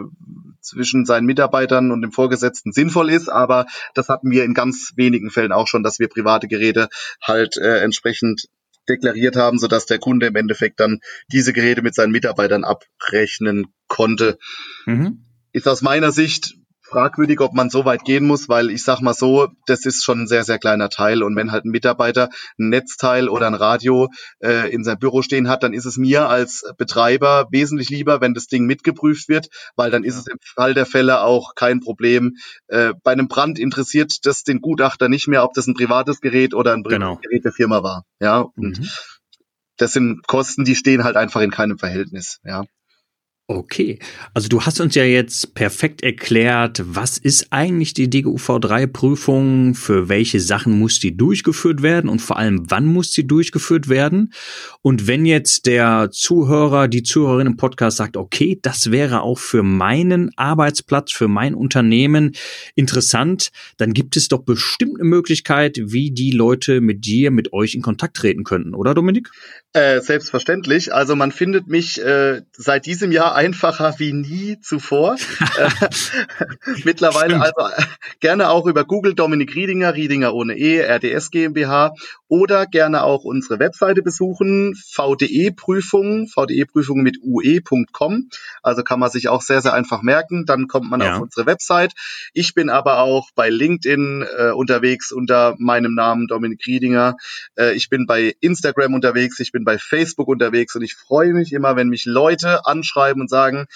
zwischen 0.63 1.05
seinen 1.05 1.27
Mitarbeitern 1.27 1.91
und 1.91 2.01
dem 2.01 2.11
Vorgesetzten 2.11 2.73
sinnvoll 2.73 3.11
ist, 3.11 3.29
aber 3.29 3.67
das 3.95 4.09
hatten 4.09 4.31
wir 4.31 4.45
in 4.45 4.55
ganz 4.55 4.93
wenigen 4.97 5.31
Fällen 5.31 5.53
auch 5.53 5.69
schon, 5.69 5.83
dass 5.83 5.99
wir 5.99 6.09
private 6.09 6.49
Geräte 6.49 6.89
halt 7.21 7.59
äh, 7.59 7.81
entsprechend 7.81 8.49
deklariert 8.89 9.37
haben, 9.37 9.59
sodass 9.59 9.85
der 9.85 9.99
Kunde 9.99 10.27
im 10.27 10.37
Endeffekt 10.37 10.81
dann 10.81 11.01
diese 11.31 11.53
Geräte 11.53 11.83
mit 11.83 11.95
seinen 11.95 12.13
Mitarbeitern 12.13 12.65
abrechnen 12.65 13.67
konnte. 13.89 14.39
Mhm. 14.87 15.27
Ist 15.53 15.69
aus 15.69 15.83
meiner 15.83 16.13
Sicht 16.13 16.55
fragwürdig, 16.91 17.41
ob 17.41 17.55
man 17.55 17.71
so 17.71 17.85
weit 17.85 18.05
gehen 18.05 18.27
muss, 18.27 18.49
weil 18.49 18.71
ich 18.71 18.83
sag 18.83 19.01
mal 19.01 19.15
so, 19.15 19.49
das 19.67 19.87
ist 19.87 20.05
schon 20.05 20.23
ein 20.23 20.27
sehr, 20.27 20.45
sehr 20.45 20.59
kleiner 20.59 20.89
Teil. 20.89 21.23
Und 21.23 21.37
wenn 21.37 21.53
halt 21.53 21.65
ein 21.65 21.71
Mitarbeiter 21.71 22.29
ein 22.59 22.69
Netzteil 22.69 23.29
oder 23.29 23.47
ein 23.47 23.55
Radio 23.55 24.09
äh, 24.41 24.71
in 24.73 24.85
seinem 24.85 24.99
Büro 24.99 25.23
stehen 25.23 25.49
hat, 25.49 25.63
dann 25.63 25.73
ist 25.73 25.87
es 25.87 25.97
mir 25.97 26.29
als 26.29 26.65
Betreiber 26.77 27.49
wesentlich 27.51 27.91
lieber, 27.91 28.21
wenn 28.21 28.35
das 28.35 28.47
Ding 28.47 28.67
mitgeprüft 28.67 29.29
wird, 29.29 29.49
weil 29.77 29.91
dann 29.91 30.05
ist 30.05 30.17
es 30.17 30.27
im 30.27 30.39
Fall 30.55 30.75
der 30.75 30.87
Fälle 30.87 31.23
auch 31.23 31.55
kein 31.55 31.81
Problem. 31.81 32.37
Äh, 32.67 32.93
bei 33.03 33.13
einem 33.13 33.29
Brand 33.29 33.59
interessiert 33.59 34.27
das 34.27 34.43
den 34.43 34.61
Gutachter 34.61 35.09
nicht 35.09 35.29
mehr, 35.29 35.45
ob 35.45 35.55
das 35.55 35.67
ein 35.67 35.75
privates 35.75 36.21
Gerät 36.21 36.55
oder 36.55 36.73
ein 36.75 36.83
genau. 36.83 37.17
Gerät 37.17 37.45
der 37.45 37.53
Firma 37.53 37.83
war. 37.83 38.05
Ja, 38.21 38.41
und 38.41 38.81
mhm. 38.81 38.89
das 39.77 39.93
sind 39.93 40.27
Kosten, 40.27 40.65
die 40.65 40.75
stehen 40.75 41.05
halt 41.05 41.17
einfach 41.17 41.41
in 41.41 41.51
keinem 41.51 41.79
Verhältnis. 41.79 42.41
Ja. 42.45 42.65
Okay, 43.53 43.99
also 44.33 44.47
du 44.47 44.61
hast 44.61 44.81
uns 44.81 44.95
ja 44.95 45.03
jetzt 45.03 45.57
perfekt 45.57 46.05
erklärt, 46.05 46.85
was 46.87 47.19
ist 47.19 47.49
eigentlich 47.51 47.95
die 47.95 48.07
DGUV3-Prüfung, 48.09 49.75
für 49.75 50.09
welche 50.09 50.39
Sachen 50.39 50.79
muss 50.79 51.01
die 51.01 51.17
durchgeführt 51.17 51.83
werden 51.83 52.09
und 52.09 52.21
vor 52.21 52.37
allem 52.37 52.71
wann 52.71 52.87
muss 52.87 53.13
sie 53.13 53.27
durchgeführt 53.27 53.89
werden. 53.89 54.33
Und 54.83 55.09
wenn 55.09 55.27
jetzt 55.27 55.67
der 55.67 56.11
Zuhörer, 56.13 56.87
die 56.87 57.03
Zuhörerin 57.03 57.49
im 57.49 57.57
Podcast 57.57 57.97
sagt, 57.97 58.17
okay, 58.17 58.57
das 58.63 58.93
wäre 58.93 59.23
auch 59.23 59.41
für 59.41 59.65
meinen 59.65 60.31
Arbeitsplatz, 60.37 61.11
für 61.11 61.27
mein 61.27 61.57
Unternehmen 61.57 62.37
interessant, 62.77 63.51
dann 63.79 63.95
gibt 63.95 64.17
es 64.17 64.29
doch 64.29 64.45
bestimmt 64.45 65.01
eine 65.01 65.09
Möglichkeit, 65.09 65.77
wie 65.83 66.13
die 66.13 66.31
Leute 66.31 66.81
mit 66.81 67.05
dir, 67.05 67.33
mit 67.33 67.53
euch 67.53 67.75
in 67.75 67.83
Kontakt 67.83 68.17
treten 68.17 68.45
könnten, 68.45 68.77
oder 68.77 68.95
Dominik? 68.95 69.29
Äh, 69.73 70.01
selbstverständlich. 70.01 70.93
Also 70.93 71.15
man 71.15 71.31
findet 71.31 71.69
mich 71.69 72.03
äh, 72.03 72.43
seit 72.51 72.87
diesem 72.87 73.13
Jahr 73.13 73.37
einfacher 73.37 73.95
wie 73.99 74.13
nie 74.13 74.59
zuvor. 74.61 75.15
Äh, 75.57 75.69
mittlerweile 76.85 77.37
Stimmt. 77.37 77.57
also 77.57 77.77
äh, 77.77 77.87
gerne 78.19 78.49
auch 78.49 78.67
über 78.67 78.85
Google 78.85 79.15
Dominik 79.15 79.55
Riedinger, 79.55 79.95
Riedinger 79.95 80.35
ohne 80.35 80.59
E, 80.59 80.81
RDS 80.81 81.31
GmbH 81.31 81.93
oder 82.31 82.67
gerne 82.67 83.03
auch 83.03 83.25
unsere 83.25 83.59
Webseite 83.59 84.03
besuchen, 84.03 84.75
VDE-Prüfungen, 84.75 86.29
VDE-Prüfungen 86.29 87.03
mit 87.03 87.19
ue.com. 87.23 88.29
Also 88.63 88.85
kann 88.85 89.01
man 89.01 89.11
sich 89.11 89.29
auch 89.29 89.43
sehr, 89.43 89.61
sehr 89.61 89.75
einfach 89.75 90.03
merken. 90.03 90.47
Dann 90.47 90.69
kommt 90.69 90.89
man 90.89 91.01
ja. 91.01 91.15
auf 91.17 91.23
unsere 91.23 91.47
Website. 91.47 91.93
Ich 92.33 92.55
bin 92.55 92.71
aber 92.71 92.99
auch 92.99 93.31
bei 93.35 93.51
LinkedIn 93.51 94.25
äh, 94.37 94.51
unterwegs 94.51 95.11
unter 95.11 95.57
meinem 95.59 95.95
Namen 95.95 96.29
Dominik 96.29 96.65
Riedinger. 96.67 97.17
Äh, 97.57 97.75
ich 97.75 97.89
bin 97.89 98.07
bei 98.07 98.35
Instagram 98.41 98.95
unterwegs. 98.95 99.41
Ich 99.41 99.51
bin 99.51 99.60
bei 99.65 99.79
Facebook 99.79 100.29
unterwegs 100.29 100.75
und 100.75 100.83
ich 100.83 100.95
freue 100.95 101.33
mich 101.33 101.53
immer, 101.53 101.77
wenn 101.77 101.89
mich 101.89 102.05
Leute 102.05 102.67
anschreiben 102.67 103.23
und 103.23 103.29
sagen, 103.29 103.67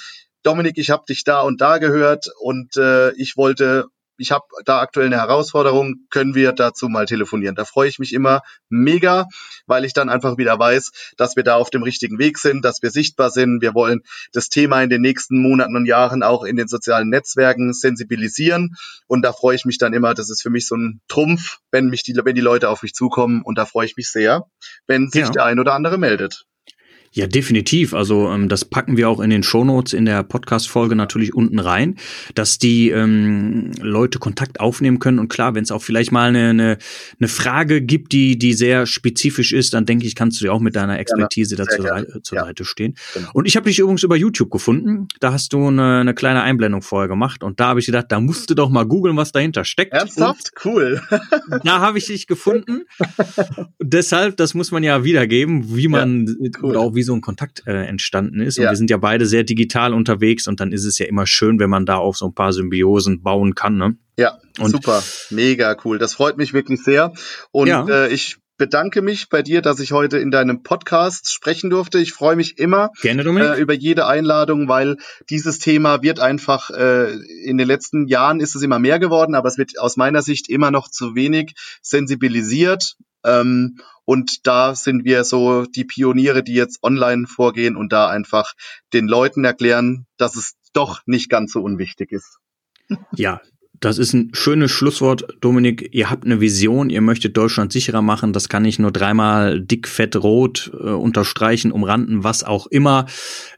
Dominik, 0.43 0.77
ich 0.77 0.91
habe 0.91 1.05
dich 1.09 1.25
da 1.25 1.41
und 1.41 1.61
da 1.61 1.79
gehört 1.79 2.27
und 2.41 2.77
äh, 2.77 3.13
ich 3.13 3.37
wollte 3.37 3.87
ich 4.17 4.31
habe 4.31 4.45
da 4.65 4.81
aktuell 4.81 5.07
eine 5.07 5.17
Herausforderung, 5.17 6.07
können 6.11 6.35
wir 6.35 6.53
dazu 6.53 6.89
mal 6.89 7.07
telefonieren. 7.07 7.55
Da 7.55 7.65
freue 7.65 7.89
ich 7.89 7.99
mich 7.99 8.13
immer 8.13 8.43
mega, 8.69 9.27
weil 9.67 9.85
ich 9.85 9.93
dann 9.93 10.09
einfach 10.09 10.37
wieder 10.39 10.59
weiß, 10.59 11.15
dass 11.17 11.37
wir 11.37 11.43
da 11.43 11.57
auf 11.57 11.71
dem 11.71 11.83
richtigen 11.83 12.19
Weg 12.19 12.39
sind, 12.39 12.65
dass 12.65 12.83
wir 12.83 12.91
sichtbar 12.91 13.31
sind. 13.31 13.61
Wir 13.63 13.75
wollen 13.75 14.03
das 14.33 14.49
Thema 14.49 14.83
in 14.83 14.91
den 14.91 15.03
nächsten 15.03 15.41
Monaten 15.41 15.77
und 15.77 15.87
Jahren 15.87 16.23
auch 16.23 16.45
in 16.45 16.57
den 16.57 16.69
sozialen 16.69 17.09
Netzwerken 17.09 17.73
sensibilisieren. 17.73 18.77
Und 19.07 19.23
da 19.23 19.33
freue 19.33 19.57
ich 19.57 19.65
mich 19.65 19.79
dann 19.79 19.93
immer, 19.93 20.15
das 20.15 20.31
ist 20.31 20.43
für 20.43 20.51
mich 20.51 20.67
so 20.67 20.77
ein 20.77 21.01
Trumpf, 21.09 21.59
wenn 21.71 21.87
mich 21.87 22.03
die, 22.03 22.15
wenn 22.15 22.35
die 22.35 22.41
Leute 22.41 22.69
auf 22.69 22.83
mich 22.83 22.95
zukommen. 22.95 23.43
Und 23.43 23.59
da 23.59 23.67
freue 23.67 23.87
ich 23.87 23.97
mich 23.97 24.11
sehr, 24.11 24.47
wenn 24.87 25.11
sich 25.11 25.23
ja. 25.23 25.31
der 25.31 25.45
ein 25.45 25.59
oder 25.59 25.75
andere 25.75 25.99
meldet. 25.99 26.47
Ja, 27.15 27.29
definitiv. 27.29 27.95
Also 27.95 28.29
ähm, 28.29 28.49
das 28.49 28.65
packen 28.65 28.97
wir 28.97 29.09
auch 29.09 29.21
in 29.21 29.31
den 29.31 29.45
Shownotes 29.45 29.93
in 29.93 30.05
der 30.05 30.25
Podcast-Folge 30.25 30.97
natürlich 30.97 31.33
unten 31.33 31.61
rein, 31.61 31.95
dass 32.35 32.59
die 32.59 32.91
ähm, 32.91 33.71
Leute 33.81 34.19
Kontakt 34.19 34.59
aufnehmen 34.59 34.99
können. 34.99 35.21
Und 35.21 35.29
klar, 35.29 35.55
wenn 35.55 35.63
es 35.63 35.71
auch 35.71 35.81
vielleicht 35.81 36.11
mal 36.11 36.31
eine, 36.31 36.51
eine, 36.51 36.79
eine 37.21 37.29
Frage 37.29 37.83
gibt, 37.83 38.11
die, 38.11 38.37
die 38.37 38.53
sehr 38.53 38.87
spezifisch 38.87 39.53
ist, 39.53 39.75
dann 39.75 39.87
denke 39.87 40.09
ich, 40.09 40.17
kannst 40.17 40.41
du 40.41 40.47
dir 40.47 40.53
auch 40.53 40.59
mit 40.59 40.75
deiner 40.75 40.99
Expertise 40.99 41.55
dazu 41.55 41.85
zur 42.23 42.37
ja. 42.37 42.45
Seite 42.47 42.65
stehen. 42.65 42.97
Genau. 43.15 43.31
Und 43.33 43.47
ich 43.47 43.55
habe 43.55 43.69
dich 43.69 43.79
übrigens 43.79 44.03
über 44.03 44.17
YouTube 44.17 44.51
gefunden. 44.51 45.07
Da 45.21 45.33
hast 45.33 45.53
du 45.53 45.69
eine, 45.69 46.01
eine 46.01 46.15
kleine 46.15 46.43
Einblendung 46.43 46.83
vorher 46.83 47.07
gemacht. 47.07 47.45
Und 47.45 47.61
da 47.61 47.69
habe 47.69 47.79
ich 47.79 47.87
gedacht, 47.87 48.07
da 48.09 48.19
musst 48.19 48.51
du 48.51 48.57
doch 48.57 48.71
mal 48.71 48.87
googeln, 48.87 49.17
was 49.17 49.31
dahinter 49.31 49.65
steckt. 49.65 49.93
Ernsthaft? 49.93 50.51
Und 50.65 50.67
cool. 50.67 51.01
da 51.63 51.79
habe 51.79 51.99
ich 51.99 52.07
dich 52.07 52.27
gefunden. 52.27 52.87
Deshalb, 53.81 54.37
das 54.37 54.55
muss 54.55 54.73
man 54.73 54.83
ja 54.83 55.05
wiedergeben, 55.05 55.77
wie 55.77 55.87
man 55.87 56.27
ja, 56.41 56.51
cool. 56.61 56.77
auch 56.77 56.97
wie 56.97 57.04
so 57.05 57.15
ein 57.15 57.21
Kontakt 57.21 57.63
äh, 57.67 57.85
entstanden 57.85 58.41
ist. 58.41 58.59
Und 58.59 58.65
ja. 58.65 58.71
wir 58.71 58.77
sind 58.77 58.91
ja 58.91 58.97
beide 58.97 59.27
sehr 59.27 59.45
digital 59.45 59.95
unterwegs 59.95 60.49
und 60.49 60.61
dann 60.61 60.73
ist 60.73 60.85
es 60.85 60.99
ja 60.99 61.07
immer 61.07 61.27
schön, 61.27 61.61
wenn 61.61 61.71
man 61.71 61.87
da 61.87 61.97
auch 61.97 62.17
so 62.17 62.27
ein 62.27 62.35
paar 62.35 62.53
Symbiosen 62.53 63.23
bauen 63.23 63.55
kann. 63.55 63.77
Ne? 63.77 63.97
Ja, 64.17 64.39
und 64.59 64.71
super, 64.71 65.03
mega 65.31 65.77
cool. 65.85 65.99
Das 65.99 66.15
freut 66.15 66.37
mich 66.37 66.53
wirklich 66.53 66.83
sehr. 66.83 67.13
Und 67.53 67.69
ja. 67.69 67.87
äh, 67.89 68.13
ich 68.13 68.39
bedanke 68.57 69.03
mich 69.03 69.29
bei 69.29 69.43
dir, 69.43 69.63
dass 69.63 69.81
ich 69.81 69.93
heute 69.93 70.19
in 70.19 70.31
deinem 70.31 70.63
Podcast 70.63 71.33
sprechen 71.33 71.71
durfte. 71.71 71.99
Ich 71.99 72.13
freue 72.13 72.37
mich 72.37 72.59
immer 72.59 72.91
äh, 73.03 73.61
über 73.61 73.75
jede 73.75 74.07
Einladung, 74.07 74.69
weil 74.69 74.97
dieses 75.29 75.59
Thema 75.59 76.03
wird 76.03 76.21
einfach 76.21 76.71
äh, 76.71 77.13
in 77.45 77.59
den 77.59 77.67
letzten 77.67 78.07
Jahren 78.07 78.41
ist 78.41 78.55
es 78.55 78.63
immer 78.63 78.79
mehr 78.79 78.99
geworden, 78.99 79.35
aber 79.35 79.49
es 79.49 79.59
wird 79.59 79.79
aus 79.79 79.97
meiner 79.97 80.23
Sicht 80.23 80.49
immer 80.49 80.71
noch 80.71 80.89
zu 80.89 81.15
wenig 81.15 81.55
sensibilisiert. 81.83 82.97
Ähm, 83.25 83.79
und 84.05 84.47
da 84.47 84.75
sind 84.75 85.05
wir 85.05 85.25
so 85.25 85.65
die 85.65 85.85
Pioniere, 85.85 86.43
die 86.43 86.55
jetzt 86.55 86.83
online 86.83 87.27
vorgehen 87.27 87.77
und 87.77 87.93
da 87.93 88.09
einfach 88.09 88.53
den 88.93 89.07
Leuten 89.07 89.45
erklären, 89.45 90.07
dass 90.17 90.37
es 90.37 90.55
doch 90.73 91.01
nicht 91.07 91.31
ganz 91.31 91.53
so 91.53 91.63
unwichtig 91.63 92.13
ist. 92.13 92.39
Ja, 93.13 93.41
das 93.85 93.99
ist 93.99 94.15
ein 94.15 94.31
schönes 94.33 94.71
Schlusswort, 94.71 95.27
Dominik. 95.41 95.91
Ihr 95.93 96.11
habt 96.11 96.25
eine 96.25 96.41
Vision, 96.41 96.89
ihr 96.89 97.03
möchtet 97.03 97.37
Deutschland 97.37 97.73
sicherer 97.73 98.01
machen. 98.01 98.33
Das 98.33 98.49
kann 98.49 98.65
ich 98.65 98.79
nur 98.79 98.93
dreimal 98.93 99.61
dick, 99.61 99.89
fett, 99.89 100.17
rot 100.17 100.71
äh, 100.73 100.89
unterstreichen, 100.89 101.71
umranden, 101.71 102.25
was 102.25 102.45
auch 102.45 102.67
immer. 102.67 103.07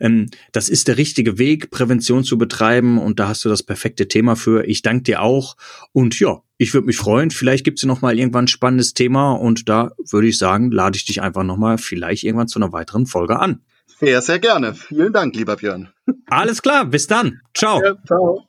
Ähm, 0.00 0.28
das 0.50 0.68
ist 0.68 0.88
der 0.88 0.96
richtige 0.96 1.38
Weg, 1.38 1.70
Prävention 1.70 2.24
zu 2.24 2.38
betreiben 2.38 2.98
und 2.98 3.20
da 3.20 3.28
hast 3.28 3.44
du 3.44 3.48
das 3.48 3.62
perfekte 3.62 4.08
Thema 4.08 4.34
für. 4.34 4.66
Ich 4.66 4.82
danke 4.82 5.04
dir 5.04 5.22
auch 5.22 5.56
und 5.92 6.18
ja, 6.18 6.42
ich 6.58 6.74
würde 6.74 6.86
mich 6.86 6.96
freuen. 6.96 7.30
Vielleicht 7.30 7.64
gibt's 7.64 7.82
ja 7.82 7.88
noch 7.88 8.00
mal 8.00 8.18
irgendwann 8.18 8.44
ein 8.44 8.48
spannendes 8.48 8.94
Thema 8.94 9.32
und 9.32 9.68
da 9.68 9.92
würde 10.10 10.26
ich 10.26 10.38
sagen, 10.38 10.72
lade 10.72 10.96
ich 10.96 11.04
dich 11.04 11.22
einfach 11.22 11.44
noch 11.44 11.56
mal 11.56 11.78
vielleicht 11.78 12.24
irgendwann 12.24 12.48
zu 12.48 12.58
einer 12.58 12.72
weiteren 12.72 13.06
Folge 13.06 13.38
an. 13.38 13.60
Sehr, 14.00 14.20
sehr 14.22 14.40
gerne. 14.40 14.74
Vielen 14.74 15.12
Dank, 15.12 15.36
lieber 15.36 15.56
Björn. 15.56 15.88
Alles 16.26 16.62
klar, 16.62 16.84
bis 16.84 17.06
dann. 17.06 17.40
Ciao. 17.54 17.80
Ja, 17.82 17.94
ciao. 18.04 18.48